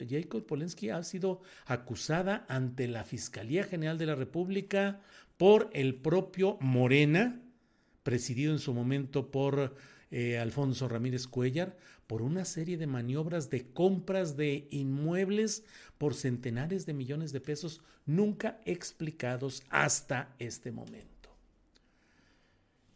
Jacob 0.07 0.45
Polensky 0.45 0.91
ha 0.91 1.01
sido 1.01 1.41
acusada 1.65 2.45
ante 2.47 2.87
la 2.87 3.03
Fiscalía 3.05 3.63
General 3.63 3.97
de 3.97 4.05
la 4.05 4.13
República 4.13 5.01
por 5.35 5.71
el 5.73 5.95
propio 5.95 6.59
Morena, 6.61 7.41
presidido 8.03 8.53
en 8.53 8.59
su 8.59 8.75
momento 8.75 9.31
por 9.31 9.75
eh, 10.11 10.37
Alfonso 10.37 10.87
Ramírez 10.87 11.25
Cuellar, 11.25 11.75
por 12.09 12.23
una 12.23 12.43
serie 12.43 12.75
de 12.75 12.87
maniobras 12.87 13.51
de 13.51 13.71
compras 13.71 14.35
de 14.35 14.67
inmuebles 14.71 15.63
por 15.99 16.15
centenares 16.15 16.87
de 16.87 16.95
millones 16.95 17.31
de 17.33 17.39
pesos 17.39 17.83
nunca 18.07 18.59
explicados 18.65 19.61
hasta 19.69 20.33
este 20.39 20.71
momento. 20.71 21.18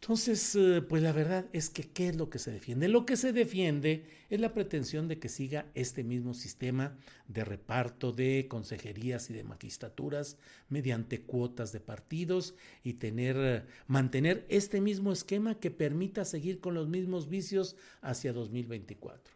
Entonces, 0.04 0.54
eh, 0.54 0.82
pues 0.86 1.02
la 1.02 1.12
verdad 1.12 1.46
es 1.54 1.70
que, 1.70 1.84
¿qué 1.84 2.08
es 2.10 2.16
lo 2.16 2.28
que 2.28 2.38
se 2.38 2.50
defiende? 2.50 2.88
Lo 2.88 3.06
que 3.06 3.16
se 3.16 3.32
defiende 3.32 4.04
es 4.28 4.38
la 4.38 4.52
pretensión 4.52 5.08
de 5.08 5.18
que 5.18 5.30
siga 5.30 5.64
este 5.72 6.04
mismo 6.04 6.34
sistema 6.34 6.94
de 7.26 7.42
reparto 7.42 8.12
de 8.12 8.44
consejerías 8.46 9.30
y 9.30 9.32
de 9.32 9.44
magistraturas 9.44 10.36
mediante 10.68 11.22
cuotas 11.22 11.72
de 11.72 11.80
partidos 11.80 12.54
y 12.82 12.94
tener, 12.94 13.66
mantener 13.86 14.44
este 14.50 14.82
mismo 14.82 15.10
esquema 15.10 15.58
que 15.58 15.70
permita 15.70 16.26
seguir 16.26 16.60
con 16.60 16.74
los 16.74 16.86
mismos 16.86 17.30
vicios 17.30 17.74
hacia 18.02 18.34
2024. 18.34 19.32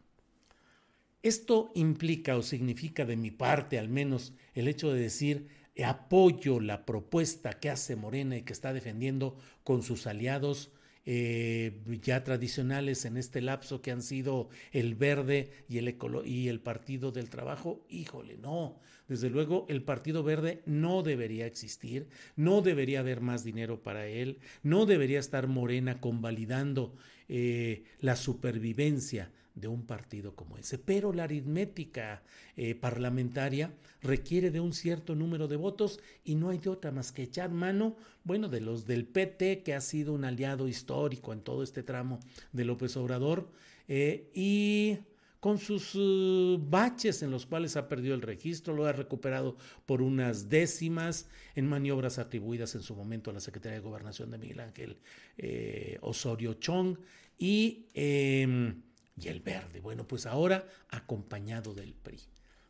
Esto 1.23 1.73
implica 1.75 2.37
o 2.37 2.43
significa 2.43 3.07
de 3.07 3.17
mi 3.17 3.31
parte 3.31 3.79
al 3.79 3.89
menos 3.89 4.35
el 4.53 4.69
hecho 4.69 4.93
de 4.93 5.01
decir 5.01 5.49
apoyo 5.85 6.61
la 6.61 6.85
propuesta 6.85 7.55
que 7.55 7.71
hace 7.71 7.97
Morena 7.97 8.37
y 8.37 8.43
que 8.43 8.53
está 8.53 8.73
defendiendo 8.73 9.37
con 9.65 9.83
sus 9.83 10.07
aliados 10.07 10.73
eh, 11.11 11.81
ya 12.03 12.23
tradicionales 12.23 13.07
en 13.07 13.17
este 13.17 13.41
lapso 13.41 13.81
que 13.81 13.91
han 13.91 14.03
sido 14.03 14.51
el 14.73 14.95
Verde 14.95 15.51
y 15.67 15.79
el, 15.79 16.61
Partido 16.61 17.13
del 17.13 17.31
Trabajo, 17.31 17.83
híjole, 17.89 18.37
no, 18.37 18.79
desde 19.09 19.31
luego 19.31 19.65
el 19.71 19.83
Partido 19.83 20.23
Verde 20.23 20.63
no 20.67 21.03
debería 21.03 21.47
existir, 21.47 22.09
no 22.37 22.61
debería 22.61 23.01
haber 23.01 23.23
más 23.23 23.43
dinero 23.43 23.83
para 23.83 24.07
él, 24.07 24.39
no 24.63 24.85
debería 24.85 25.19
estar 25.19 25.47
Morena 25.47 25.99
convalidando 25.99 26.95
eh, 27.31 27.85
la 28.01 28.15
supervivencia 28.15 29.33
de 29.61 29.69
un 29.69 29.87
partido 29.87 30.35
como 30.35 30.57
ese. 30.57 30.79
Pero 30.79 31.13
la 31.13 31.25
aritmética 31.25 32.23
eh, 32.57 32.75
parlamentaria 32.75 33.75
requiere 34.03 34.51
de 34.51 34.61
un 34.61 34.73
cierto 34.73 35.15
número 35.15 35.49
de 35.49 35.57
votos 35.57 36.01
y 36.25 36.35
no 36.35 36.51
hay 36.51 36.59
de 36.59 36.71
otra 36.71 36.91
más 36.91 37.13
que 37.13 37.23
echar 37.23 37.51
mano, 37.51 37.97
bueno, 38.25 38.49
de 38.49 38.61
los 38.61 38.87
del 38.87 39.07
PT, 39.07 39.63
que 39.63 39.75
ha 39.75 39.81
sido 39.81 40.13
un 40.13 40.25
aliado 40.25 40.69
histórico 40.69 41.33
en 41.33 41.41
todo 41.41 41.63
este 41.63 41.83
tramo 41.83 42.21
de 42.53 42.65
López 42.65 42.97
Obrador, 42.97 43.51
eh, 43.89 44.31
y 44.35 44.99
con 45.41 45.59
sus 45.59 45.95
uh, 45.95 46.59
baches 46.61 47.23
en 47.23 47.31
los 47.31 47.47
cuales 47.47 47.77
ha 47.77 47.89
perdido 47.89 48.15
el 48.15 48.23
registro, 48.23 48.75
lo 48.75 48.87
ha 48.87 48.93
recuperado 48.93 49.57
por 49.87 50.03
unas 50.03 50.49
décimas 50.49 51.29
en 51.55 51.69
maniobras 51.69 52.19
atribuidas 52.19 52.75
en 52.75 52.83
su 52.83 52.95
momento 52.95 53.31
a 53.31 53.35
la 53.35 53.41
Secretaría 53.41 53.79
de 53.79 53.85
Gobernación 53.85 54.31
de 54.31 54.39
Miguel 54.39 54.61
Ángel 54.61 54.99
eh, 55.37 55.99
Osorio 56.01 56.55
Chong 56.55 56.99
y, 57.39 57.87
em, 57.95 58.83
y 59.21 59.29
el 59.29 59.41
verde. 59.41 59.81
Bueno, 59.81 60.07
pues 60.07 60.27
ahora 60.27 60.69
acompañado 60.89 61.75
del 61.75 61.95
PRI. 61.95 62.21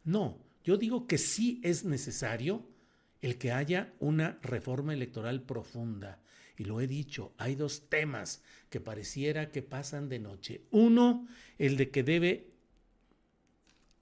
No, 0.05 0.39
yo 0.65 0.77
digo 0.77 1.07
que 1.07 1.19
sí 1.19 1.61
es 1.65 1.85
necesario 1.85 2.67
el 3.21 3.39
que 3.39 3.53
haya 3.53 3.93
una 3.99 4.39
reforma 4.43 4.95
electoral 4.95 5.43
profunda. 5.43 6.21
Y 6.57 6.65
lo 6.65 6.81
he 6.81 6.87
dicho, 6.87 7.33
hay 7.39 7.55
dos 7.55 7.89
temas 7.89 8.43
que 8.71 8.81
pareciera 8.81 9.51
que 9.51 9.63
pasan 9.63 10.09
de 10.09 10.19
noche. 10.19 10.63
Uno, 10.71 11.27
el 11.59 11.77
de 11.77 11.91
que 11.91 12.03
debe 12.03 12.51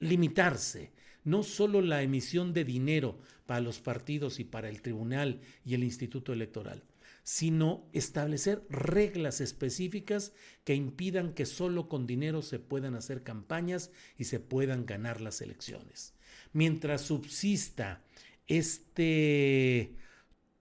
limitarse 0.00 0.92
no 1.24 1.42
solo 1.42 1.80
la 1.80 2.02
emisión 2.02 2.52
de 2.52 2.64
dinero 2.64 3.18
para 3.46 3.61
los 3.61 3.80
partidos 3.80 4.38
y 4.38 4.44
para 4.44 4.68
el 4.68 4.80
tribunal 4.80 5.40
y 5.64 5.74
el 5.74 5.82
instituto 5.82 6.32
electoral, 6.32 6.82
sino 7.26 7.90
establecer 7.92 8.64
reglas 8.70 9.40
específicas 9.40 10.32
que 10.62 10.76
impidan 10.76 11.34
que 11.34 11.44
solo 11.44 11.88
con 11.88 12.06
dinero 12.06 12.40
se 12.40 12.60
puedan 12.60 12.94
hacer 12.94 13.24
campañas 13.24 13.90
y 14.16 14.24
se 14.24 14.38
puedan 14.38 14.86
ganar 14.86 15.20
las 15.20 15.40
elecciones. 15.40 16.14
Mientras 16.52 17.00
subsista 17.00 18.04
este 18.46 19.96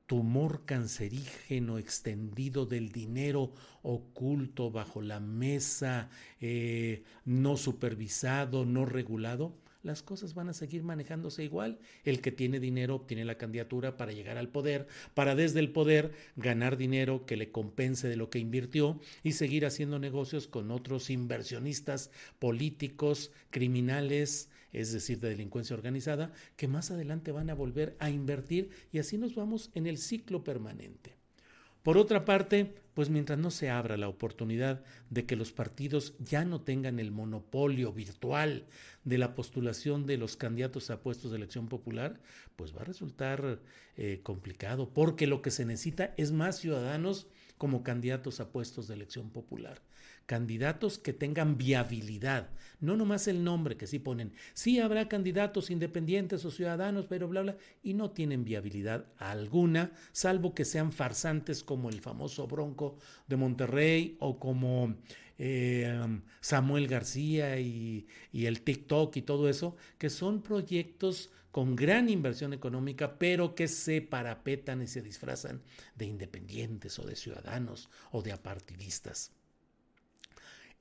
tumor 0.08 0.66
cancerígeno 0.66 1.78
extendido 1.78 2.66
del 2.66 2.92
dinero 2.92 3.54
oculto 3.84 4.72
bajo 4.72 5.04
la 5.04 5.20
mesa, 5.20 6.10
eh, 6.42 7.04
no 7.26 7.58
supervisado, 7.58 8.66
no 8.66 8.86
regulado, 8.88 9.56
las 9.86 10.02
cosas 10.02 10.34
van 10.34 10.50
a 10.50 10.54
seguir 10.54 10.84
manejándose 10.84 11.44
igual. 11.44 11.80
El 12.04 12.22
que 12.22 12.32
tiene 12.32 12.60
dinero 12.60 12.96
obtiene 12.96 13.24
la 13.24 13.38
candidatura 13.38 13.98
para 13.98 14.12
llegar 14.12 14.38
al 14.38 14.50
poder, 14.50 14.88
para 15.14 15.36
desde 15.36 15.60
el 15.60 15.72
poder 15.72 16.12
ganar 16.36 16.76
dinero 16.76 17.26
que 17.26 17.38
le 17.38 17.52
compense 17.52 18.08
de 18.08 18.16
lo 18.16 18.30
que 18.30 18.40
invirtió 18.40 19.00
y 19.24 19.34
seguir 19.34 19.66
haciendo 19.66 20.00
negocios 20.00 20.48
con 20.48 20.72
otros 20.72 21.10
inversionistas 21.10 22.10
políticos, 22.40 23.32
criminales, 23.52 24.50
es 24.74 24.92
decir, 24.92 25.20
de 25.20 25.30
delincuencia 25.30 25.76
organizada, 25.76 26.34
que 26.58 26.68
más 26.68 26.92
adelante 26.92 27.32
van 27.32 27.50
a 27.50 27.56
volver 27.56 27.96
a 28.00 28.10
invertir 28.10 28.70
y 28.92 29.00
así 29.00 29.18
nos 29.18 29.36
vamos 29.36 29.72
en 29.76 29.88
el 29.88 29.98
ciclo 29.98 30.44
permanente. 30.44 31.25
Por 31.86 32.00
otra 32.00 32.26
parte, 32.26 32.74
pues 32.96 33.12
mientras 33.12 33.38
no 33.38 33.52
se 33.52 33.70
abra 33.70 33.96
la 33.96 34.08
oportunidad 34.08 34.82
de 35.12 35.28
que 35.28 35.36
los 35.36 35.52
partidos 35.52 36.16
ya 36.18 36.44
no 36.44 36.60
tengan 36.60 37.00
el 37.00 37.12
monopolio 37.12 37.94
virtual 37.94 38.66
de 39.04 39.20
la 39.20 39.36
postulación 39.36 40.08
de 40.08 40.18
los 40.18 40.36
candidatos 40.36 40.90
a 40.90 41.04
puestos 41.04 41.30
de 41.30 41.38
elección 41.38 41.68
popular, 41.68 42.20
pues 42.56 42.76
va 42.76 42.82
a 42.82 42.86
resultar 42.86 43.60
eh, 43.98 44.22
complicado, 44.24 44.90
porque 44.96 45.28
lo 45.28 45.44
que 45.44 45.52
se 45.52 45.64
necesita 45.64 46.16
es 46.18 46.32
más 46.32 46.58
ciudadanos 46.58 47.28
como 47.60 47.84
candidatos 47.84 48.40
a 48.40 48.50
puestos 48.50 48.88
de 48.88 48.96
elección 48.96 49.30
popular. 49.30 49.80
Candidatos 50.26 50.98
que 50.98 51.14
tengan 51.14 51.58
viabilidad, 51.58 52.50
no 52.80 52.98
nomás 52.98 53.28
el 53.28 53.44
nombre 53.44 53.78
que 53.78 53.86
sí 53.86 54.00
ponen. 54.00 54.34
Sí 54.54 54.80
habrá 54.80 55.08
candidatos 55.08 55.70
independientes 55.70 56.44
o 56.46 56.52
ciudadanos, 56.52 57.06
pero 57.08 57.28
bla, 57.28 57.42
bla, 57.42 57.58
y 57.84 57.94
no 57.94 58.12
tienen 58.12 58.44
viabilidad 58.44 59.06
alguna, 59.18 59.92
salvo 60.12 60.56
que 60.56 60.66
sean 60.66 60.92
farsantes 60.92 61.64
como 61.64 61.90
el 61.90 62.02
famoso 62.02 62.48
Bronco 62.48 62.98
de 63.28 63.36
Monterrey 63.36 64.18
o 64.20 64.40
como 64.40 64.96
eh, 65.38 66.20
Samuel 66.42 66.88
García 66.88 67.60
y, 67.60 68.08
y 68.32 68.46
el 68.48 68.62
TikTok 68.62 69.16
y 69.18 69.22
todo 69.22 69.48
eso, 69.48 69.76
que 69.98 70.10
son 70.10 70.42
proyectos 70.42 71.30
con 71.52 71.76
gran 71.76 72.10
inversión 72.10 72.52
económica, 72.52 73.18
pero 73.18 73.56
que 73.56 73.68
se 73.68 74.02
parapetan 74.02 74.82
y 74.82 74.88
se 74.88 75.02
disfrazan 75.02 75.62
de 75.96 76.06
independientes 76.06 77.00
o 77.00 77.04
de 77.06 77.16
ciudadanos 77.16 77.90
o 78.12 78.22
de 78.22 78.34
apartidistas. 78.34 79.32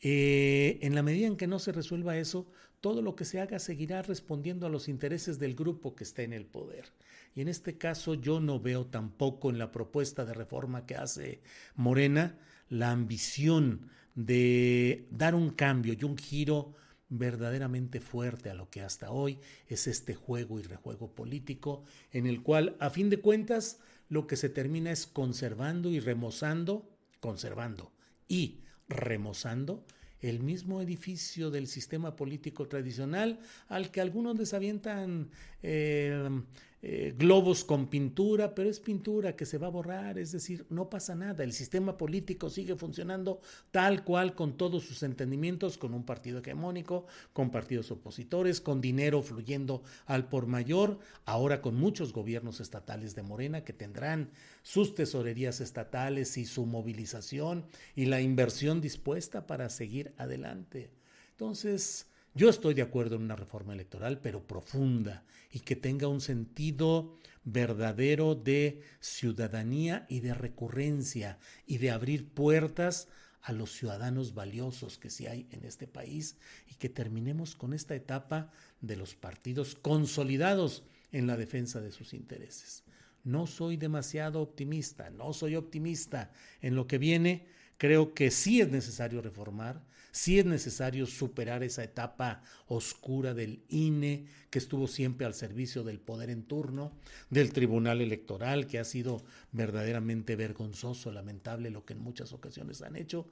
Eh, 0.07 0.81
en 0.83 0.95
la 0.95 1.03
medida 1.03 1.27
en 1.27 1.37
que 1.37 1.47
no 1.47 1.59
se 1.59 1.73
resuelva 1.73 2.19
eso, 2.19 2.47
todo 2.83 3.01
lo 3.01 3.17
que 3.17 3.25
se 3.25 3.41
haga 3.41 3.59
seguirá 3.59 4.03
respondiendo 4.03 4.67
a 4.67 4.69
los 4.69 4.87
intereses 4.91 5.39
del 5.39 5.55
grupo 5.55 5.97
que 5.97 6.05
está 6.05 6.21
en 6.21 6.35
el 6.35 6.45
poder. 6.45 6.93
Y 7.35 7.41
en 7.41 7.49
este 7.49 7.79
caso 7.79 8.13
yo 8.13 8.39
no 8.39 8.61
veo 8.61 8.85
tampoco 8.85 9.49
en 9.49 9.59
la 9.59 9.73
propuesta 9.73 10.27
de 10.27 10.35
reforma 10.35 10.85
que 10.85 10.97
hace 10.97 11.41
Morena 11.75 12.39
la 12.69 12.91
ambición 12.91 13.89
de 14.15 15.09
dar 15.11 15.35
un 15.35 15.49
cambio 15.49 15.95
y 15.95 16.05
un 16.05 16.19
giro 16.19 16.75
verdaderamente 17.09 17.99
fuerte 17.99 18.51
a 18.51 18.55
lo 18.55 18.69
que 18.69 18.83
hasta 18.83 19.11
hoy 19.11 19.39
es 19.69 19.87
este 19.87 20.15
juego 20.15 20.61
y 20.61 20.65
rejuego 20.65 21.15
político, 21.15 21.85
en 22.13 22.27
el 22.27 22.43
cual, 22.43 22.77
a 22.79 22.91
fin 22.91 23.09
de 23.09 23.21
cuentas, 23.21 23.81
lo 24.11 24.27
que 24.27 24.37
se 24.37 24.51
termina 24.51 24.93
es 24.93 25.07
conservando 25.07 25.89
y 25.89 25.99
remozando, 25.99 26.91
conservando 27.21 27.91
y 28.29 28.64
remozando 28.89 29.85
el 30.21 30.41
mismo 30.41 30.81
edificio 30.81 31.51
del 31.51 31.67
sistema 31.67 32.17
político 32.17 32.67
tradicional 32.67 33.41
al 33.69 33.91
que 33.91 34.01
algunos 34.01 34.39
les 34.39 34.55
avientan 34.55 35.31
eh, 35.63 36.43
eh, 36.87 37.15
globos 37.17 37.65
con 37.65 37.87
pintura, 37.87 38.55
pero 38.55 38.69
es 38.69 38.79
pintura 38.79 39.35
que 39.35 39.47
se 39.47 39.57
va 39.57 39.69
a 39.69 39.71
borrar, 39.71 40.19
es 40.19 40.33
decir, 40.33 40.67
no 40.69 40.91
pasa 40.91 41.15
nada, 41.15 41.43
el 41.43 41.55
sistema 41.55 41.97
político 41.97 42.51
sigue 42.51 42.77
funcionando 42.77 43.41
tal 43.71 44.05
cual 44.05 44.35
con 44.35 44.59
todos 44.59 44.85
sus 44.85 45.03
entendimientos, 45.03 45.79
con 45.79 45.95
un 45.95 46.05
partido 46.05 46.41
hegemónico, 46.41 47.07
con 47.33 47.51
partidos 47.51 47.91
opositores, 47.91 48.61
con 48.61 48.83
dinero 48.83 49.23
fluyendo 49.23 49.83
al 50.05 50.29
por 50.29 50.47
mayor, 50.47 50.99
ahora 51.25 51.63
con 51.63 51.75
muchos 51.75 52.13
gobiernos 52.13 52.61
estatales 52.61 53.15
de 53.15 53.23
Morena 53.23 53.65
que 53.65 53.73
tendrán 53.73 54.29
sus 54.63 54.95
tesorerías 54.95 55.63
estatales 55.63 56.37
y 56.37 56.45
su 56.45 56.67
movilización 56.67 57.65
y 57.97 58.05
la 58.05 58.21
inversión 58.21 58.83
dispuesta 58.83 59.47
para 59.47 59.71
seguir 59.71 60.13
adelante. 60.19 60.91
Entonces, 61.31 62.09
yo 62.35 62.49
estoy 62.49 62.75
de 62.75 62.83
acuerdo 62.83 63.17
en 63.17 63.23
una 63.23 63.37
reforma 63.37 63.73
electoral, 63.73 64.21
pero 64.21 64.47
profunda 64.47 65.25
y 65.51 65.61
que 65.61 65.77
tenga 65.77 66.09
un 66.09 66.21
sentido 66.21 67.17
verdadero 67.45 68.35
de 68.35 68.83
ciudadanía 69.01 70.07
y 70.09 70.21
de 70.21 70.35
recurrencia 70.35 71.39
y 71.67 71.79
de 71.79 71.91
abrir 71.91 72.29
puertas 72.29 73.09
a 73.43 73.53
los 73.53 73.73
ciudadanos 73.73 74.35
valiosos 74.35 74.99
que 74.99 75.11
sí 75.11 75.27
hay 75.27 75.47
en 75.51 75.65
este 75.65 75.87
país 75.87 76.37
y 76.71 76.75
que 76.75 76.89
terminemos 76.89 77.55
con 77.55 77.73
esta 77.75 77.95
etapa 77.95 78.51
de 78.81 78.97
los 78.97 79.15
partidos 79.15 79.75
consolidados 79.75 80.85
en 81.13 81.27
la 81.27 81.37
defensa 81.37 81.81
de 81.81 81.93
sus 81.93 82.15
intereses. 82.15 82.83
No 83.23 83.47
soy 83.47 83.77
demasiado 83.77 84.41
optimista, 84.41 85.11
no 85.11 85.33
soy 85.35 85.57
optimista 85.57 86.33
en 86.63 86.75
lo 86.75 86.87
que 86.87 86.99
viene, 86.99 87.47
Creo 87.79 88.15
que 88.15 88.31
sí 88.31 88.61
es 88.61 88.71
necesario 88.71 89.21
reformar, 89.21 89.83
sí 90.15 90.39
es 90.39 90.45
necesario 90.45 91.07
superar 91.07 91.65
esa 91.65 91.83
etapa 91.83 92.41
oscura 92.69 93.35
del 93.35 93.65
INE, 93.69 94.27
que 94.49 94.61
estuvo 94.61 94.87
siempre 94.87 95.27
al 95.27 95.35
servicio 95.35 95.83
del 95.83 95.99
poder 95.99 96.31
en 96.31 96.45
turno, 96.45 96.93
del 97.31 97.53
Tribunal 97.53 98.01
Electoral, 98.01 98.69
que 98.69 98.79
ha 98.79 98.85
sido 98.85 99.25
verdaderamente 99.51 100.37
vergonzoso, 100.37 101.11
lamentable 101.11 101.71
lo 101.71 101.85
que 101.85 101.95
en 101.95 101.99
muchas 101.99 102.33
ocasiones 102.33 102.81
han 102.81 102.95
hecho, 102.95 103.29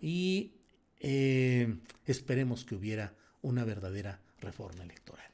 y 0.00 0.54
eh, 1.00 1.76
esperemos 2.06 2.64
que 2.64 2.76
hubiera 2.76 3.14
una 3.42 3.66
verdadera 3.66 4.22
reforma 4.40 4.84
electoral. 4.84 5.30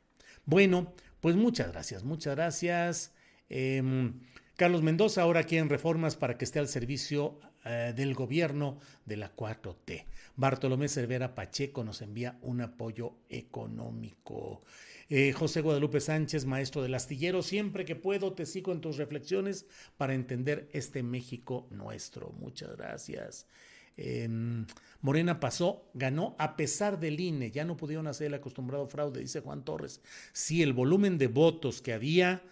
Bueno, 0.46 0.94
pues 1.20 1.36
muchas 1.36 1.70
gracias, 1.70 2.02
muchas 2.02 2.34
gracias. 2.34 3.12
Em, 3.48 4.14
Carlos 4.56 4.82
Mendoza 4.82 5.22
ahora 5.22 5.44
quieren 5.44 5.68
reformas 5.68 6.16
para 6.16 6.36
que 6.36 6.44
esté 6.44 6.58
al 6.58 6.66
servicio 6.66 7.38
eh, 7.64 7.92
del 7.94 8.14
gobierno 8.14 8.80
de 9.06 9.16
la 9.16 9.36
4T. 9.36 10.06
Bartolomé 10.38 10.88
Cervera 10.88 11.34
Pacheco 11.34 11.82
nos 11.82 12.00
envía 12.00 12.38
un 12.42 12.60
apoyo 12.60 13.16
económico. 13.28 14.62
Eh, 15.08 15.32
José 15.32 15.62
Guadalupe 15.62 16.00
Sánchez, 16.00 16.44
maestro 16.44 16.80
del 16.80 16.94
astillero, 16.94 17.42
siempre 17.42 17.84
que 17.84 17.96
puedo 17.96 18.34
te 18.34 18.46
sigo 18.46 18.70
en 18.70 18.80
tus 18.80 18.98
reflexiones 18.98 19.66
para 19.96 20.14
entender 20.14 20.68
este 20.72 21.02
México 21.02 21.66
nuestro. 21.72 22.30
Muchas 22.38 22.76
gracias. 22.76 23.48
Em, 23.96 24.64
Morena 25.00 25.40
pasó, 25.40 25.90
ganó 25.92 26.36
a 26.38 26.54
pesar 26.54 27.00
del 27.00 27.18
INE, 27.18 27.50
ya 27.50 27.64
no 27.64 27.76
pudieron 27.76 28.06
hacer 28.06 28.28
el 28.28 28.34
acostumbrado 28.34 28.86
fraude, 28.86 29.20
dice 29.20 29.40
Juan 29.40 29.64
Torres. 29.64 30.00
Si 30.32 30.62
el 30.62 30.72
volumen 30.72 31.18
de 31.18 31.26
votos 31.26 31.82
que 31.82 31.92
había 31.92 32.44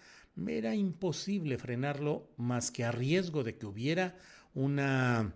era 0.45 0.75
imposible 0.75 1.57
frenarlo 1.57 2.27
más 2.35 2.69
que 2.69 2.83
a 2.83 2.91
riesgo 2.91 3.45
de 3.45 3.57
que 3.57 3.65
hubiera 3.65 4.17
una 4.53 5.33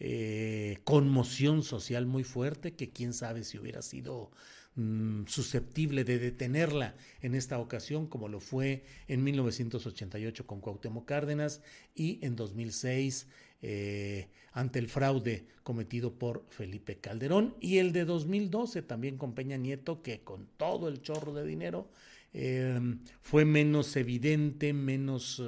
eh, 0.00 0.78
conmoción 0.84 1.64
social 1.64 2.06
muy 2.06 2.22
fuerte 2.22 2.74
que 2.74 2.90
quién 2.90 3.12
sabe 3.12 3.42
si 3.42 3.58
hubiera 3.58 3.82
sido 3.82 4.30
mm, 4.76 5.24
susceptible 5.26 6.04
de 6.04 6.20
detenerla 6.20 6.94
en 7.20 7.34
esta 7.34 7.58
ocasión 7.58 8.06
como 8.06 8.28
lo 8.28 8.38
fue 8.38 8.84
en 9.08 9.24
1988 9.24 10.46
con 10.46 10.60
Cuauhtémoc 10.60 11.04
Cárdenas 11.04 11.62
y 11.96 12.24
en 12.24 12.36
2006 12.36 13.26
eh, 13.60 14.28
ante 14.52 14.78
el 14.78 14.88
fraude 14.88 15.46
cometido 15.64 16.16
por 16.16 16.46
Felipe 16.48 16.98
Calderón 16.98 17.56
y 17.58 17.78
el 17.78 17.92
de 17.92 18.04
2012 18.04 18.82
también 18.82 19.18
con 19.18 19.34
Peña 19.34 19.56
Nieto 19.56 20.00
que 20.00 20.20
con 20.20 20.46
todo 20.58 20.86
el 20.86 21.02
chorro 21.02 21.34
de 21.34 21.44
dinero 21.44 21.90
eh, 22.34 22.78
fue 23.20 23.44
menos 23.44 23.96
evidente, 23.96 24.72
menos 24.72 25.42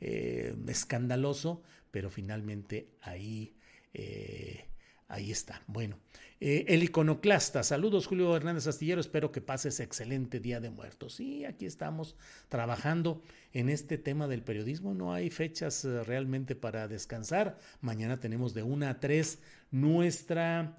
escandaloso, 0.00 1.62
pero 1.90 2.08
finalmente 2.08 2.88
ahí 3.02 3.57
eh, 3.98 4.64
ahí 5.08 5.32
está. 5.32 5.60
Bueno, 5.66 5.98
eh, 6.40 6.64
el 6.68 6.84
iconoclasta. 6.84 7.64
Saludos, 7.64 8.06
Julio 8.06 8.36
Hernández 8.36 8.68
Astillero. 8.68 9.00
Espero 9.00 9.32
que 9.32 9.40
pases 9.40 9.80
excelente 9.80 10.38
Día 10.38 10.60
de 10.60 10.70
Muertos. 10.70 11.14
Sí, 11.14 11.44
aquí 11.44 11.66
estamos 11.66 12.14
trabajando 12.48 13.20
en 13.52 13.68
este 13.68 13.98
tema 13.98 14.28
del 14.28 14.42
periodismo. 14.42 14.94
No 14.94 15.12
hay 15.12 15.30
fechas 15.30 15.84
eh, 15.84 16.04
realmente 16.04 16.54
para 16.54 16.86
descansar. 16.86 17.58
Mañana 17.80 18.20
tenemos 18.20 18.54
de 18.54 18.62
una 18.62 18.90
a 18.90 19.00
tres 19.00 19.40
nuestra, 19.72 20.78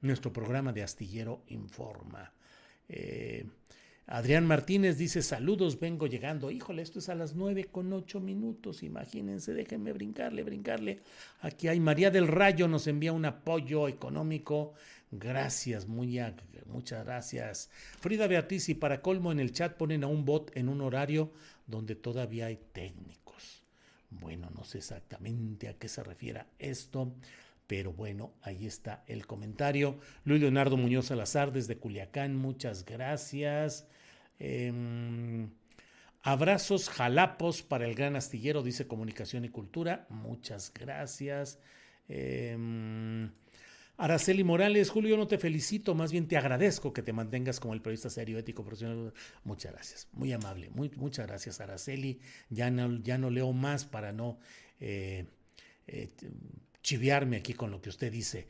nuestro 0.00 0.32
programa 0.32 0.72
de 0.72 0.82
Astillero 0.82 1.42
Informa. 1.48 2.32
Adrián 4.08 4.46
Martínez 4.46 4.98
dice 4.98 5.20
saludos, 5.20 5.80
vengo 5.80 6.06
llegando. 6.06 6.52
Híjole, 6.52 6.82
esto 6.82 7.00
es 7.00 7.08
a 7.08 7.16
las 7.16 7.34
nueve 7.34 7.64
con 7.64 7.92
ocho 7.92 8.20
minutos, 8.20 8.84
imagínense, 8.84 9.52
déjenme 9.52 9.92
brincarle, 9.92 10.44
brincarle. 10.44 11.00
Aquí 11.40 11.66
hay 11.66 11.80
María 11.80 12.12
del 12.12 12.28
Rayo, 12.28 12.68
nos 12.68 12.86
envía 12.86 13.12
un 13.12 13.24
apoyo 13.24 13.88
económico. 13.88 14.74
Gracias, 15.10 15.88
muy, 15.88 16.20
muchas 16.66 17.04
gracias. 17.04 17.68
Frida 18.00 18.28
Beatriz 18.28 18.68
y 18.68 18.74
para 18.74 19.02
colmo 19.02 19.32
en 19.32 19.40
el 19.40 19.52
chat 19.52 19.76
ponen 19.76 20.04
a 20.04 20.06
un 20.06 20.24
bot 20.24 20.56
en 20.56 20.68
un 20.68 20.82
horario 20.82 21.32
donde 21.66 21.96
todavía 21.96 22.46
hay 22.46 22.60
técnicos. 22.72 23.64
Bueno, 24.10 24.50
no 24.54 24.62
sé 24.62 24.78
exactamente 24.78 25.68
a 25.68 25.74
qué 25.74 25.88
se 25.88 26.04
refiere 26.04 26.44
esto. 26.60 27.12
Pero 27.66 27.92
bueno, 27.92 28.32
ahí 28.42 28.64
está 28.64 29.02
el 29.08 29.26
comentario. 29.26 29.98
Luis 30.24 30.40
Leonardo 30.40 30.76
Muñoz 30.76 31.06
Salazar 31.06 31.52
desde 31.52 31.78
Culiacán, 31.78 32.36
muchas 32.36 32.84
gracias. 32.84 33.88
Em, 34.38 35.48
abrazos 36.22 36.88
jalapos 36.88 37.62
para 37.62 37.86
el 37.86 37.94
gran 37.94 38.16
astillero, 38.16 38.62
dice 38.62 38.86
Comunicación 38.86 39.44
y 39.44 39.48
Cultura. 39.48 40.06
Muchas 40.10 40.72
gracias. 40.72 41.58
Em, 42.08 43.30
Araceli 43.98 44.44
Morales, 44.44 44.90
Julio, 44.90 45.16
no 45.16 45.26
te 45.26 45.38
felicito, 45.38 45.94
más 45.94 46.12
bien 46.12 46.28
te 46.28 46.36
agradezco 46.36 46.92
que 46.92 47.02
te 47.02 47.14
mantengas 47.14 47.60
como 47.60 47.72
el 47.72 47.80
periodista 47.80 48.10
serio, 48.10 48.38
ético, 48.38 48.62
profesional. 48.62 49.14
Muchas 49.44 49.72
gracias, 49.72 50.08
muy 50.12 50.32
amable, 50.32 50.70
muchas 50.70 51.26
gracias, 51.26 51.60
Araceli. 51.60 52.20
Ya 52.50 52.70
no, 52.70 53.00
ya 53.02 53.16
no 53.16 53.30
leo 53.30 53.52
más 53.54 53.86
para 53.86 54.12
no 54.12 54.38
eh, 54.80 55.24
eh, 55.86 56.10
chiviarme 56.82 57.38
aquí 57.38 57.54
con 57.54 57.70
lo 57.70 57.80
que 57.80 57.88
usted 57.88 58.12
dice. 58.12 58.48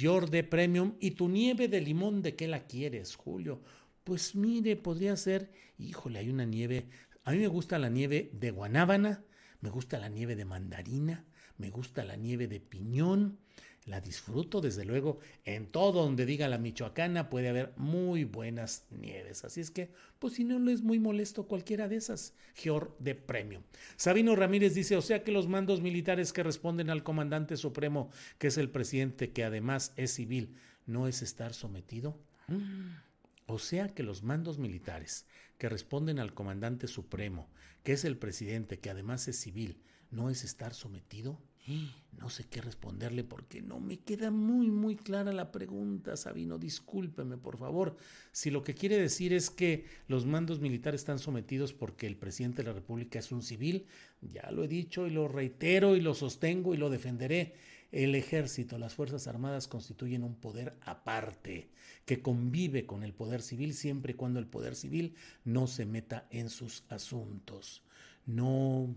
Jorde 0.00 0.42
Premium 0.42 0.94
y 0.98 1.12
tu 1.12 1.28
nieve 1.28 1.68
de 1.68 1.80
limón, 1.82 2.22
¿de 2.22 2.34
qué 2.34 2.48
la 2.48 2.66
quieres, 2.66 3.16
Julio? 3.16 3.60
Pues 4.06 4.36
mire, 4.36 4.76
podría 4.76 5.16
ser, 5.16 5.50
híjole, 5.78 6.20
hay 6.20 6.30
una 6.30 6.44
nieve, 6.44 6.86
a 7.24 7.32
mí 7.32 7.38
me 7.38 7.48
gusta 7.48 7.76
la 7.76 7.88
nieve 7.88 8.30
de 8.32 8.52
guanábana, 8.52 9.24
me 9.60 9.68
gusta 9.68 9.98
la 9.98 10.08
nieve 10.08 10.36
de 10.36 10.44
mandarina, 10.44 11.24
me 11.58 11.70
gusta 11.70 12.04
la 12.04 12.14
nieve 12.14 12.46
de 12.46 12.60
piñón, 12.60 13.40
la 13.84 14.00
disfruto 14.00 14.60
desde 14.60 14.84
luego 14.84 15.18
en 15.44 15.66
todo 15.66 16.04
donde 16.04 16.24
diga 16.24 16.46
la 16.46 16.56
michoacana 16.56 17.28
puede 17.28 17.48
haber 17.48 17.72
muy 17.76 18.22
buenas 18.22 18.84
nieves 18.90 19.44
así 19.44 19.60
es 19.60 19.70
que 19.70 19.90
pues 20.18 20.34
si 20.34 20.44
no 20.44 20.58
le 20.58 20.72
es 20.72 20.82
muy 20.82 20.98
molesto 20.98 21.46
cualquiera 21.46 21.88
de 21.88 21.96
esas 21.96 22.34
Geor 22.54 22.96
de 22.98 23.14
premio. 23.14 23.62
Sabino 23.96 24.34
Ramírez 24.34 24.74
dice 24.74 24.96
o 24.96 25.02
sea 25.02 25.24
que 25.24 25.32
los 25.32 25.48
mandos 25.48 25.82
militares 25.82 26.32
que 26.32 26.42
responden 26.44 26.90
al 26.90 27.02
comandante 27.02 27.56
supremo 27.56 28.10
que 28.38 28.48
es 28.48 28.58
el 28.58 28.70
presidente 28.70 29.32
que 29.32 29.44
además 29.44 29.92
es 29.96 30.14
civil 30.14 30.56
no 30.84 31.08
es 31.08 31.22
estar 31.22 31.54
sometido 31.54 32.16
o 33.46 33.58
sea 33.58 33.88
que 33.88 34.02
los 34.02 34.22
mandos 34.22 34.58
militares 34.58 35.26
que 35.58 35.68
responden 35.68 36.18
al 36.18 36.34
comandante 36.34 36.88
supremo 36.88 37.48
que 37.82 37.92
es 37.92 38.04
el 38.04 38.18
presidente 38.18 38.78
que 38.78 38.90
además 38.90 39.28
es 39.28 39.38
civil 39.38 39.80
no 40.10 40.30
es 40.30 40.44
estar 40.44 40.74
sometido 40.74 41.40
no 42.18 42.30
sé 42.30 42.44
qué 42.44 42.60
responderle 42.60 43.24
porque 43.24 43.60
no 43.60 43.80
me 43.80 43.98
queda 43.98 44.30
muy, 44.30 44.70
muy 44.70 44.96
clara 44.96 45.32
la 45.32 45.52
pregunta, 45.52 46.16
Sabino. 46.16 46.58
Discúlpeme, 46.58 47.36
por 47.36 47.58
favor. 47.58 47.96
Si 48.32 48.50
lo 48.50 48.62
que 48.62 48.74
quiere 48.74 48.98
decir 48.98 49.32
es 49.32 49.50
que 49.50 49.84
los 50.08 50.26
mandos 50.26 50.60
militares 50.60 51.00
están 51.02 51.18
sometidos 51.18 51.72
porque 51.72 52.06
el 52.06 52.16
presidente 52.16 52.62
de 52.62 52.68
la 52.68 52.74
República 52.74 53.18
es 53.18 53.32
un 53.32 53.42
civil, 53.42 53.86
ya 54.20 54.50
lo 54.50 54.64
he 54.64 54.68
dicho 54.68 55.06
y 55.06 55.10
lo 55.10 55.28
reitero 55.28 55.96
y 55.96 56.00
lo 56.00 56.14
sostengo 56.14 56.74
y 56.74 56.78
lo 56.78 56.90
defenderé. 56.90 57.54
El 57.96 58.14
ejército, 58.14 58.76
las 58.78 58.94
Fuerzas 58.94 59.26
Armadas 59.26 59.68
constituyen 59.68 60.22
un 60.22 60.34
poder 60.34 60.76
aparte 60.84 61.70
que 62.04 62.20
convive 62.20 62.84
con 62.84 63.02
el 63.02 63.14
poder 63.14 63.40
civil 63.40 63.72
siempre 63.72 64.12
y 64.12 64.16
cuando 64.16 64.38
el 64.38 64.46
poder 64.46 64.76
civil 64.76 65.14
no 65.44 65.66
se 65.66 65.86
meta 65.86 66.26
en 66.30 66.50
sus 66.50 66.84
asuntos 66.90 67.82
no, 68.26 68.92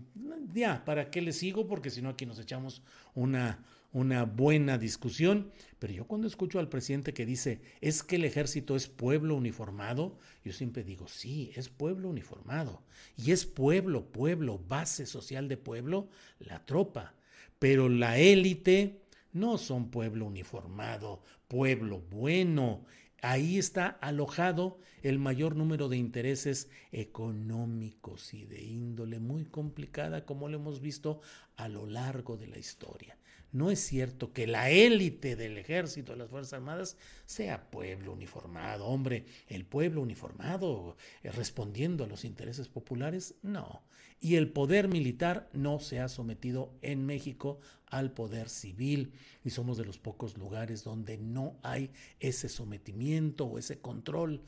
ya, 0.52 0.84
¿para 0.84 1.10
qué 1.10 1.22
le 1.22 1.32
sigo? 1.32 1.68
Porque 1.68 1.90
si 1.90 2.02
no 2.02 2.10
aquí 2.10 2.26
nos 2.26 2.40
echamos 2.40 2.82
una, 3.14 3.64
una 3.92 4.24
buena 4.24 4.76
discusión. 4.76 5.52
Pero 5.78 5.92
yo 5.92 6.06
cuando 6.06 6.26
escucho 6.26 6.58
al 6.58 6.68
presidente 6.68 7.14
que 7.14 7.24
dice, 7.24 7.60
es 7.80 8.02
que 8.02 8.16
el 8.16 8.24
ejército 8.24 8.74
es 8.74 8.88
pueblo 8.88 9.36
uniformado, 9.36 10.18
yo 10.44 10.52
siempre 10.52 10.82
digo, 10.82 11.06
sí, 11.06 11.52
es 11.54 11.68
pueblo 11.68 12.08
uniformado. 12.08 12.82
Y 13.16 13.30
es 13.30 13.46
pueblo, 13.46 14.10
pueblo, 14.10 14.58
base 14.58 15.06
social 15.06 15.48
de 15.48 15.56
pueblo, 15.56 16.08
la 16.40 16.66
tropa. 16.66 17.14
Pero 17.60 17.90
la 17.90 18.18
élite 18.18 19.02
no 19.32 19.58
son 19.58 19.90
pueblo 19.90 20.24
uniformado, 20.24 21.22
pueblo 21.46 22.00
bueno. 22.10 22.86
Ahí 23.20 23.58
está 23.58 23.86
alojado 23.86 24.78
el 25.02 25.18
mayor 25.18 25.56
número 25.56 25.90
de 25.90 25.98
intereses 25.98 26.70
económicos 26.90 28.32
y 28.32 28.46
de 28.46 28.62
índole 28.62 29.20
muy 29.20 29.44
complicada, 29.44 30.24
como 30.24 30.48
lo 30.48 30.56
hemos 30.56 30.80
visto 30.80 31.20
a 31.56 31.68
lo 31.68 31.84
largo 31.84 32.38
de 32.38 32.46
la 32.46 32.58
historia. 32.58 33.18
No 33.52 33.70
es 33.70 33.80
cierto 33.80 34.32
que 34.32 34.46
la 34.46 34.70
élite 34.70 35.36
del 35.36 35.58
ejército 35.58 36.12
de 36.12 36.18
las 36.18 36.30
Fuerzas 36.30 36.54
Armadas 36.54 36.96
sea 37.26 37.70
pueblo 37.70 38.12
uniformado. 38.12 38.86
Hombre, 38.86 39.26
el 39.48 39.66
pueblo 39.66 40.00
uniformado 40.00 40.96
eh, 41.22 41.30
respondiendo 41.30 42.04
a 42.04 42.06
los 42.06 42.24
intereses 42.24 42.68
populares, 42.68 43.34
no. 43.42 43.82
Y 44.20 44.36
el 44.36 44.52
poder 44.52 44.88
militar 44.88 45.48
no 45.52 45.80
se 45.80 46.00
ha 46.00 46.08
sometido 46.08 46.74
en 46.82 47.06
México 47.06 47.58
al 47.86 48.12
poder 48.12 48.48
civil 48.48 49.12
y 49.44 49.50
somos 49.50 49.78
de 49.78 49.84
los 49.84 49.98
pocos 49.98 50.36
lugares 50.36 50.84
donde 50.84 51.18
no 51.18 51.56
hay 51.62 51.90
ese 52.20 52.48
sometimiento 52.48 53.46
o 53.46 53.58
ese 53.58 53.78
control 53.78 54.42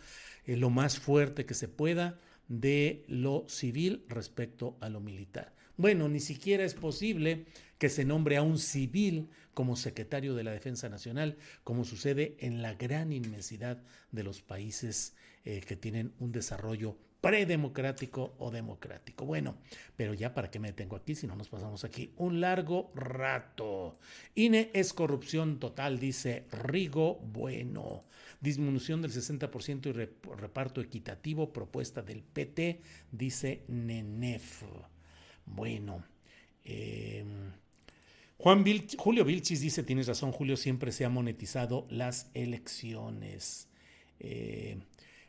eh, 0.44 0.56
lo 0.56 0.70
más 0.70 0.98
fuerte 0.98 1.46
que 1.46 1.54
se 1.54 1.68
pueda 1.68 2.18
de 2.48 3.04
lo 3.08 3.46
civil 3.48 4.04
respecto 4.08 4.76
a 4.80 4.88
lo 4.88 5.00
militar. 5.00 5.54
Bueno, 5.76 6.08
ni 6.08 6.20
siquiera 6.20 6.64
es 6.64 6.74
posible 6.74 7.46
que 7.78 7.88
se 7.88 8.04
nombre 8.04 8.36
a 8.36 8.42
un 8.42 8.58
civil 8.58 9.30
como 9.54 9.74
secretario 9.74 10.34
de 10.34 10.44
la 10.44 10.52
Defensa 10.52 10.88
Nacional, 10.88 11.38
como 11.64 11.84
sucede 11.84 12.36
en 12.38 12.62
la 12.62 12.74
gran 12.74 13.12
inmensidad 13.12 13.82
de 14.12 14.22
los 14.22 14.42
países 14.42 15.14
eh, 15.44 15.60
que 15.66 15.76
tienen 15.76 16.12
un 16.20 16.30
desarrollo 16.30 16.96
predemocrático 17.22 18.34
o 18.38 18.50
democrático. 18.50 19.24
Bueno, 19.24 19.56
pero 19.96 20.12
ya 20.12 20.34
para 20.34 20.50
qué 20.50 20.58
me 20.58 20.68
detengo 20.68 20.96
aquí 20.96 21.14
si 21.14 21.26
no 21.26 21.36
nos 21.36 21.48
pasamos 21.48 21.84
aquí 21.84 22.12
un 22.16 22.40
largo 22.40 22.90
rato. 22.94 23.96
INE 24.34 24.70
es 24.74 24.92
corrupción 24.92 25.58
total, 25.58 25.98
dice 25.98 26.46
Rigo 26.50 27.20
Bueno. 27.20 28.04
Disminución 28.40 29.00
del 29.00 29.12
60% 29.12 29.86
y 29.86 29.92
reparto 30.36 30.80
equitativo, 30.80 31.52
propuesta 31.52 32.02
del 32.02 32.24
PT, 32.24 32.80
dice 33.12 33.62
Nenef. 33.68 34.64
Bueno, 35.46 36.04
eh, 36.64 37.24
Juan 38.36 38.64
Julio 38.98 39.24
Vilchis 39.24 39.60
dice, 39.60 39.84
tienes 39.84 40.08
razón, 40.08 40.32
Julio, 40.32 40.56
siempre 40.56 40.90
se 40.90 41.04
ha 41.04 41.08
monetizado 41.08 41.86
las 41.88 42.32
elecciones. 42.34 43.68
Eh, 44.18 44.78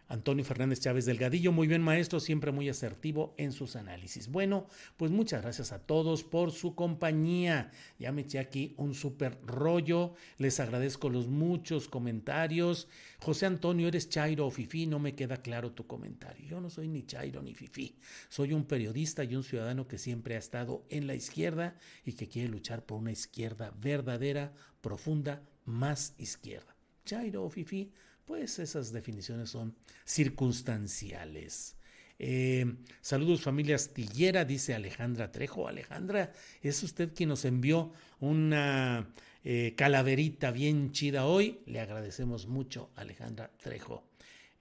Antonio 0.08 0.44
Fernández 0.44 0.80
Chávez 0.80 1.06
Delgadillo, 1.06 1.52
muy 1.52 1.68
bien 1.68 1.82
maestro, 1.82 2.20
siempre 2.20 2.52
muy 2.52 2.70
asertivo 2.70 3.34
en 3.38 3.52
sus 3.52 3.76
análisis. 3.76 4.28
Bueno, 4.28 4.68
pues 4.98 5.12
muchas 5.12 5.42
gracias 5.42 5.72
a 5.72 5.80
todos 5.80 6.24
por 6.24 6.52
su 6.52 6.76
compañía. 6.76 7.72
Ya 8.00 8.12
me 8.12 8.22
eché 8.22 8.40
aquí 8.40 8.74
un 8.78 8.94
súper 8.94 9.40
rollo, 9.46 10.14
les 10.38 10.60
agradezco 10.60 11.10
los 11.10 11.28
muchos 11.28 11.88
comentarios. 11.88 12.88
José 13.20 13.46
Antonio, 13.46 13.88
¿eres 13.88 14.10
Chairo 14.10 14.46
o 14.46 14.52
Fifi? 14.52 14.86
No 14.86 15.00
me 15.00 15.16
queda 15.16 15.38
claro 15.38 15.72
tu 15.72 15.88
comentario. 15.88 16.48
Yo 16.48 16.62
no 16.62 16.70
soy 16.70 16.90
ni 16.90 17.04
Chairo 17.04 17.42
ni 17.42 17.56
Fifi. 17.56 17.96
Soy 18.30 18.54
un 18.54 18.66
periodista 18.66 19.24
y 19.24 19.36
un 19.36 19.44
ciudadano 19.44 19.88
que 19.88 19.98
siempre 19.98 20.36
ha 20.36 20.40
estado 20.40 20.86
en 20.90 21.08
la 21.08 21.16
izquierda 21.16 21.78
y 22.06 22.14
que 22.14 22.28
quiere 22.28 22.50
luchar 22.50 22.86
por 22.86 23.00
una 23.00 23.12
izquierda 23.12 23.74
verdadera, 23.80 24.54
profunda, 24.82 25.42
más 25.66 26.14
izquierda. 26.18 26.76
Chairo 27.06 27.44
o 27.44 27.50
Fifi 27.50 27.92
pues 28.26 28.60
esas 28.60 28.92
definiciones 28.92 29.50
son 29.50 29.76
circunstanciales. 30.06 31.76
Eh, 32.20 32.78
saludos 33.02 33.42
familia 33.42 33.76
astillera, 33.76 34.46
dice 34.46 34.74
Alejandra 34.74 35.32
Trejo. 35.32 35.68
Alejandra, 35.68 36.32
es 36.62 36.82
usted 36.84 37.14
quien 37.14 37.30
nos 37.30 37.44
envió 37.46 37.92
una 38.20 39.14
eh, 39.44 39.74
calaverita 39.76 40.52
bien 40.52 40.92
chida 40.92 41.26
hoy. 41.26 41.60
Le 41.66 41.80
agradecemos 41.80 42.48
mucho, 42.48 42.92
Alejandra 42.96 43.52
Trejo. 43.62 44.04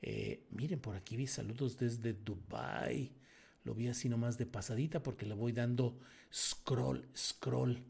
Eh, 0.00 0.44
miren, 0.50 0.80
por 0.80 0.96
aquí 0.96 1.16
vi 1.16 1.26
saludos 1.26 1.76
desde 1.76 2.14
Dubai. 2.14 3.12
Lo 3.64 3.74
vi 3.74 3.86
así 3.86 4.08
nomás 4.08 4.38
de 4.38 4.46
pasadita 4.46 5.02
porque 5.02 5.24
le 5.24 5.34
voy 5.34 5.52
dando 5.52 6.00
scroll, 6.32 7.06
scroll, 7.16 7.84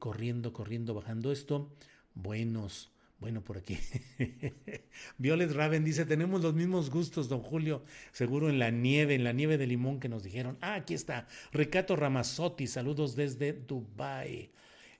corriendo, 0.00 0.52
corriendo, 0.52 0.92
bajando 0.92 1.30
esto. 1.30 1.72
Buenos, 2.14 2.90
bueno, 3.24 3.42
por 3.42 3.56
aquí. 3.56 3.78
Violet 5.16 5.50
Raven 5.50 5.82
dice, 5.82 6.04
tenemos 6.04 6.42
los 6.42 6.52
mismos 6.52 6.90
gustos, 6.90 7.26
don 7.30 7.40
Julio, 7.40 7.82
seguro 8.12 8.50
en 8.50 8.58
la 8.58 8.70
nieve, 8.70 9.14
en 9.14 9.24
la 9.24 9.32
nieve 9.32 9.56
de 9.56 9.66
limón 9.66 9.98
que 9.98 10.10
nos 10.10 10.22
dijeron. 10.22 10.58
Ah, 10.60 10.74
aquí 10.74 10.92
está. 10.92 11.26
Ricato 11.50 11.96
Ramazotti, 11.96 12.66
saludos 12.66 13.16
desde 13.16 13.54
Dubai. 13.54 14.50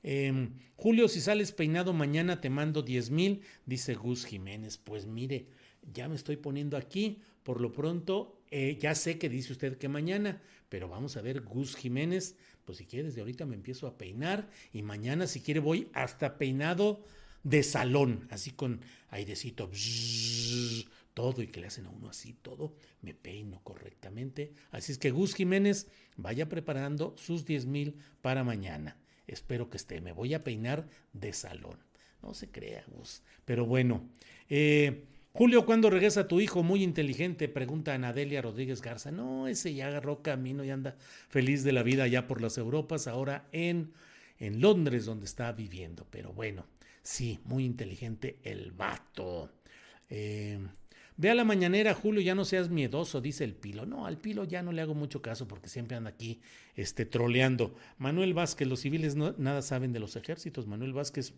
Em, 0.03 0.55
Julio, 0.75 1.07
si 1.09 1.21
sales 1.21 1.53
peinado 1.53 1.93
mañana 1.93 2.41
te 2.41 2.49
mando 2.49 2.81
10 2.81 3.11
mil, 3.11 3.43
dice 3.67 3.93
Gus 3.93 4.25
Jiménez. 4.25 4.79
Pues 4.79 5.05
mire, 5.05 5.49
ya 5.93 6.09
me 6.09 6.15
estoy 6.15 6.37
poniendo 6.39 6.79
aquí. 6.79 7.21
Por 7.43 7.61
lo 7.61 7.75
pronto, 7.75 8.41
eh, 8.51 8.79
ya 8.81 8.95
sé 8.95 9.19
que 9.19 9.29
dice 9.29 9.53
usted 9.53 9.77
que 9.77 9.91
mañana, 9.91 10.41
pero 10.71 10.89
vamos 10.89 11.19
a 11.19 11.21
ver, 11.21 11.43
Gus 11.43 11.77
Jiménez, 11.77 12.37
pues 12.65 12.79
si 12.79 12.87
quiere 12.87 13.05
desde 13.05 13.21
ahorita 13.21 13.45
me 13.45 13.55
empiezo 13.55 13.87
a 13.87 13.99
peinar 13.99 14.49
y 14.73 14.81
mañana 14.81 15.27
si 15.27 15.41
quiere 15.41 15.61
voy 15.61 15.91
hasta 15.93 16.39
peinado 16.39 17.05
de 17.45 17.63
salón, 17.63 18.27
así 18.31 18.51
con 18.51 18.81
airecito, 19.11 19.71
todo 21.15 21.43
y 21.43 21.47
que 21.47 21.61
le 21.61 21.69
hacen 21.69 21.87
a 21.87 21.91
uno 21.91 22.09
así 22.09 22.33
todo, 22.33 22.75
me 23.01 23.15
peino 23.15 23.61
correctamente. 23.63 24.53
Así 24.73 24.93
es 24.93 24.99
que 24.99 25.13
Gus 25.13 25.35
Jiménez 25.35 25.87
vaya 26.17 26.49
preparando 26.49 27.15
sus 27.17 27.45
10 27.45 27.67
mil 27.67 27.99
para 28.21 28.43
mañana. 28.43 28.97
Espero 29.27 29.71
que 29.71 29.77
esté, 29.77 30.01
me 30.01 30.13
voy 30.13 30.35
a 30.35 30.43
peinar 30.43 30.89
de 31.13 31.33
salón. 31.33 31.79
No 32.23 32.35
se 32.35 32.51
crea, 32.51 32.85
Gus. 32.89 33.23
Pero 33.45 33.67
bueno, 33.67 34.09
eh, 34.49 35.05
Julio, 35.33 35.67
¿cuándo 35.67 35.91
regresa 35.91 36.29
tu 36.29 36.41
hijo? 36.41 36.63
Muy 36.63 36.83
inteligente, 36.83 37.49
pregunta 37.49 37.95
Anadelia 37.95 38.43
Rodríguez 38.43 38.81
Garza. 38.81 39.11
No, 39.11 39.47
ese 39.47 39.75
ya 39.75 39.89
agarró 39.89 40.23
camino 40.23 40.65
y 40.65 40.71
anda 40.71 40.97
feliz 41.29 41.65
de 41.65 41.73
la 41.73 41.83
vida 41.83 42.07
ya 42.07 42.27
por 42.27 42.41
las 42.41 42.57
Europas, 42.57 43.07
ahora 43.07 43.47
en, 43.53 43.93
en 44.39 44.61
Londres, 44.61 45.05
donde 45.05 45.27
está 45.27 45.53
viviendo. 45.53 46.07
Pero 46.11 46.33
bueno, 46.33 46.67
Sí, 47.05 47.39
muy 47.45 47.65
inteligente 47.65 48.41
el 48.43 48.73
vato. 48.73 49.53
Eh, 50.11 50.59
Ve 51.17 51.31
a 51.31 51.35
la 51.35 51.45
mañanera, 51.45 51.95
Julio, 51.95 52.21
ya 52.21 52.35
no 52.35 52.45
seas 52.45 52.71
miedoso, 52.71 53.21
dice 53.21 53.45
el 53.45 53.55
Pilo. 53.55 53.87
No, 53.87 54.05
al 54.05 54.19
Pilo 54.19 54.45
ya 54.45 54.63
no 54.63 54.73
le 54.73 54.83
hago 54.83 54.95
mucho 54.95 55.23
caso 55.23 55.47
porque 55.47 55.69
siempre 55.69 55.97
anda 55.97 56.11
aquí 56.11 56.41
este, 56.75 57.07
troleando. 57.07 57.77
Manuel 57.99 58.35
Vázquez, 58.35 58.67
los 58.67 58.81
civiles 58.81 59.15
no, 59.15 59.33
nada 59.39 59.63
saben 59.63 59.93
de 59.93 60.01
los 60.01 60.17
ejércitos. 60.17 60.67
Manuel 60.67 60.93
Vázquez, 60.93 61.35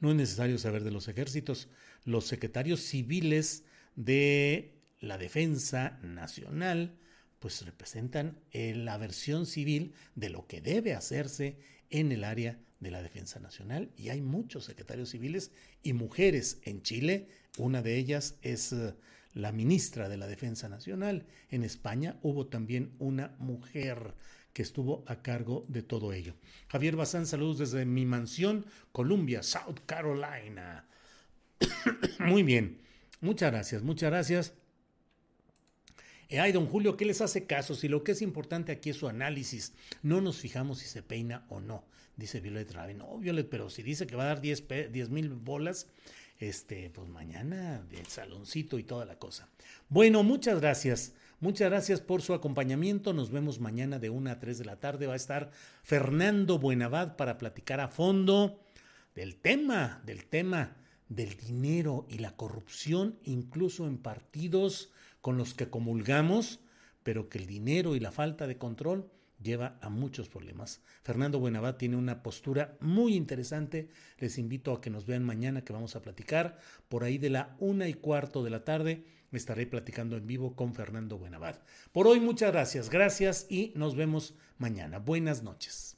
no 0.00 0.10
es 0.10 0.16
necesario 0.16 0.58
saber 0.58 0.84
de 0.84 0.90
los 0.90 1.08
ejércitos. 1.08 1.68
Los 2.04 2.26
secretarios 2.26 2.80
civiles 2.80 3.64
de 3.96 4.74
la 5.00 5.16
Defensa 5.16 5.98
Nacional, 6.02 6.98
pues 7.38 7.64
representan 7.64 8.38
la 8.52 8.98
versión 8.98 9.46
civil 9.46 9.94
de 10.14 10.30
lo 10.30 10.46
que 10.46 10.60
debe 10.60 10.94
hacerse 10.94 11.58
en 11.90 12.12
el 12.12 12.24
área 12.24 12.58
de 12.80 12.90
la 12.90 13.02
Defensa 13.02 13.40
Nacional 13.40 13.90
y 13.96 14.10
hay 14.10 14.20
muchos 14.20 14.64
secretarios 14.64 15.10
civiles 15.10 15.50
y 15.82 15.92
mujeres 15.92 16.60
en 16.62 16.82
Chile. 16.82 17.28
Una 17.58 17.82
de 17.82 17.96
ellas 17.96 18.36
es 18.42 18.72
eh, 18.72 18.94
la 19.34 19.52
ministra 19.52 20.08
de 20.08 20.16
la 20.16 20.26
Defensa 20.26 20.68
Nacional. 20.68 21.26
En 21.50 21.64
España 21.64 22.18
hubo 22.22 22.46
también 22.46 22.94
una 22.98 23.34
mujer 23.38 24.14
que 24.52 24.62
estuvo 24.62 25.04
a 25.06 25.22
cargo 25.22 25.64
de 25.68 25.82
todo 25.82 26.12
ello. 26.12 26.34
Javier 26.68 26.96
Bazán, 26.96 27.26
saludos 27.26 27.58
desde 27.58 27.84
mi 27.84 28.04
mansión, 28.04 28.66
Columbia, 28.92 29.42
South 29.42 29.80
Carolina. 29.86 30.88
Muy 32.20 32.42
bien, 32.42 32.80
muchas 33.20 33.52
gracias, 33.52 33.82
muchas 33.82 34.10
gracias. 34.10 34.54
Ay, 36.30 36.52
don 36.52 36.66
Julio, 36.66 36.98
¿qué 36.98 37.06
les 37.06 37.22
hace 37.22 37.46
caso? 37.46 37.74
Si 37.74 37.88
lo 37.88 38.04
que 38.04 38.12
es 38.12 38.20
importante 38.20 38.70
aquí 38.70 38.90
es 38.90 38.96
su 38.96 39.08
análisis, 39.08 39.72
no 40.02 40.20
nos 40.20 40.36
fijamos 40.36 40.80
si 40.80 40.86
se 40.86 41.02
peina 41.02 41.46
o 41.48 41.58
no, 41.58 41.86
dice 42.16 42.40
Violet 42.40 42.70
Ravi. 42.70 42.92
No, 42.92 43.16
Violet, 43.16 43.48
pero 43.48 43.70
si 43.70 43.82
dice 43.82 44.06
que 44.06 44.14
va 44.14 44.24
a 44.24 44.34
dar 44.34 44.42
10 44.42 45.08
mil 45.08 45.30
bolas, 45.30 45.86
este, 46.38 46.90
pues 46.90 47.08
mañana 47.08 47.82
del 47.90 48.06
saloncito 48.08 48.78
y 48.78 48.84
toda 48.84 49.06
la 49.06 49.18
cosa. 49.18 49.48
Bueno, 49.88 50.22
muchas 50.22 50.60
gracias. 50.60 51.14
Muchas 51.40 51.70
gracias 51.70 52.02
por 52.02 52.20
su 52.20 52.34
acompañamiento. 52.34 53.14
Nos 53.14 53.30
vemos 53.30 53.58
mañana 53.58 53.98
de 53.98 54.10
1 54.10 54.30
a 54.30 54.38
3 54.38 54.58
de 54.58 54.64
la 54.66 54.80
tarde. 54.80 55.06
Va 55.06 55.14
a 55.14 55.16
estar 55.16 55.50
Fernando 55.82 56.58
Buenavad 56.58 57.16
para 57.16 57.38
platicar 57.38 57.80
a 57.80 57.88
fondo 57.88 58.60
del 59.14 59.36
tema, 59.36 60.02
del 60.04 60.26
tema 60.26 60.76
del 61.08 61.38
dinero 61.38 62.06
y 62.10 62.18
la 62.18 62.36
corrupción, 62.36 63.18
incluso 63.24 63.86
en 63.86 63.96
partidos 63.96 64.90
con 65.20 65.36
los 65.36 65.54
que 65.54 65.70
comulgamos, 65.70 66.60
pero 67.02 67.28
que 67.28 67.38
el 67.38 67.46
dinero 67.46 67.96
y 67.96 68.00
la 68.00 68.12
falta 68.12 68.46
de 68.46 68.58
control 68.58 69.10
lleva 69.42 69.78
a 69.80 69.88
muchos 69.88 70.28
problemas. 70.28 70.82
Fernando 71.02 71.38
Buenabad 71.38 71.76
tiene 71.76 71.96
una 71.96 72.22
postura 72.22 72.76
muy 72.80 73.14
interesante. 73.14 73.88
Les 74.18 74.38
invito 74.38 74.72
a 74.72 74.80
que 74.80 74.90
nos 74.90 75.06
vean 75.06 75.24
mañana 75.24 75.64
que 75.64 75.72
vamos 75.72 75.96
a 75.96 76.02
platicar. 76.02 76.58
Por 76.88 77.04
ahí 77.04 77.18
de 77.18 77.30
la 77.30 77.56
una 77.58 77.88
y 77.88 77.94
cuarto 77.94 78.42
de 78.42 78.50
la 78.50 78.64
tarde 78.64 79.04
estaré 79.36 79.66
platicando 79.66 80.16
en 80.16 80.26
vivo 80.26 80.56
con 80.56 80.74
Fernando 80.74 81.18
Buenabad. 81.18 81.60
Por 81.92 82.06
hoy 82.06 82.20
muchas 82.20 82.50
gracias, 82.52 82.90
gracias 82.90 83.46
y 83.48 83.72
nos 83.76 83.94
vemos 83.94 84.34
mañana. 84.58 84.98
Buenas 84.98 85.42
noches. 85.42 85.97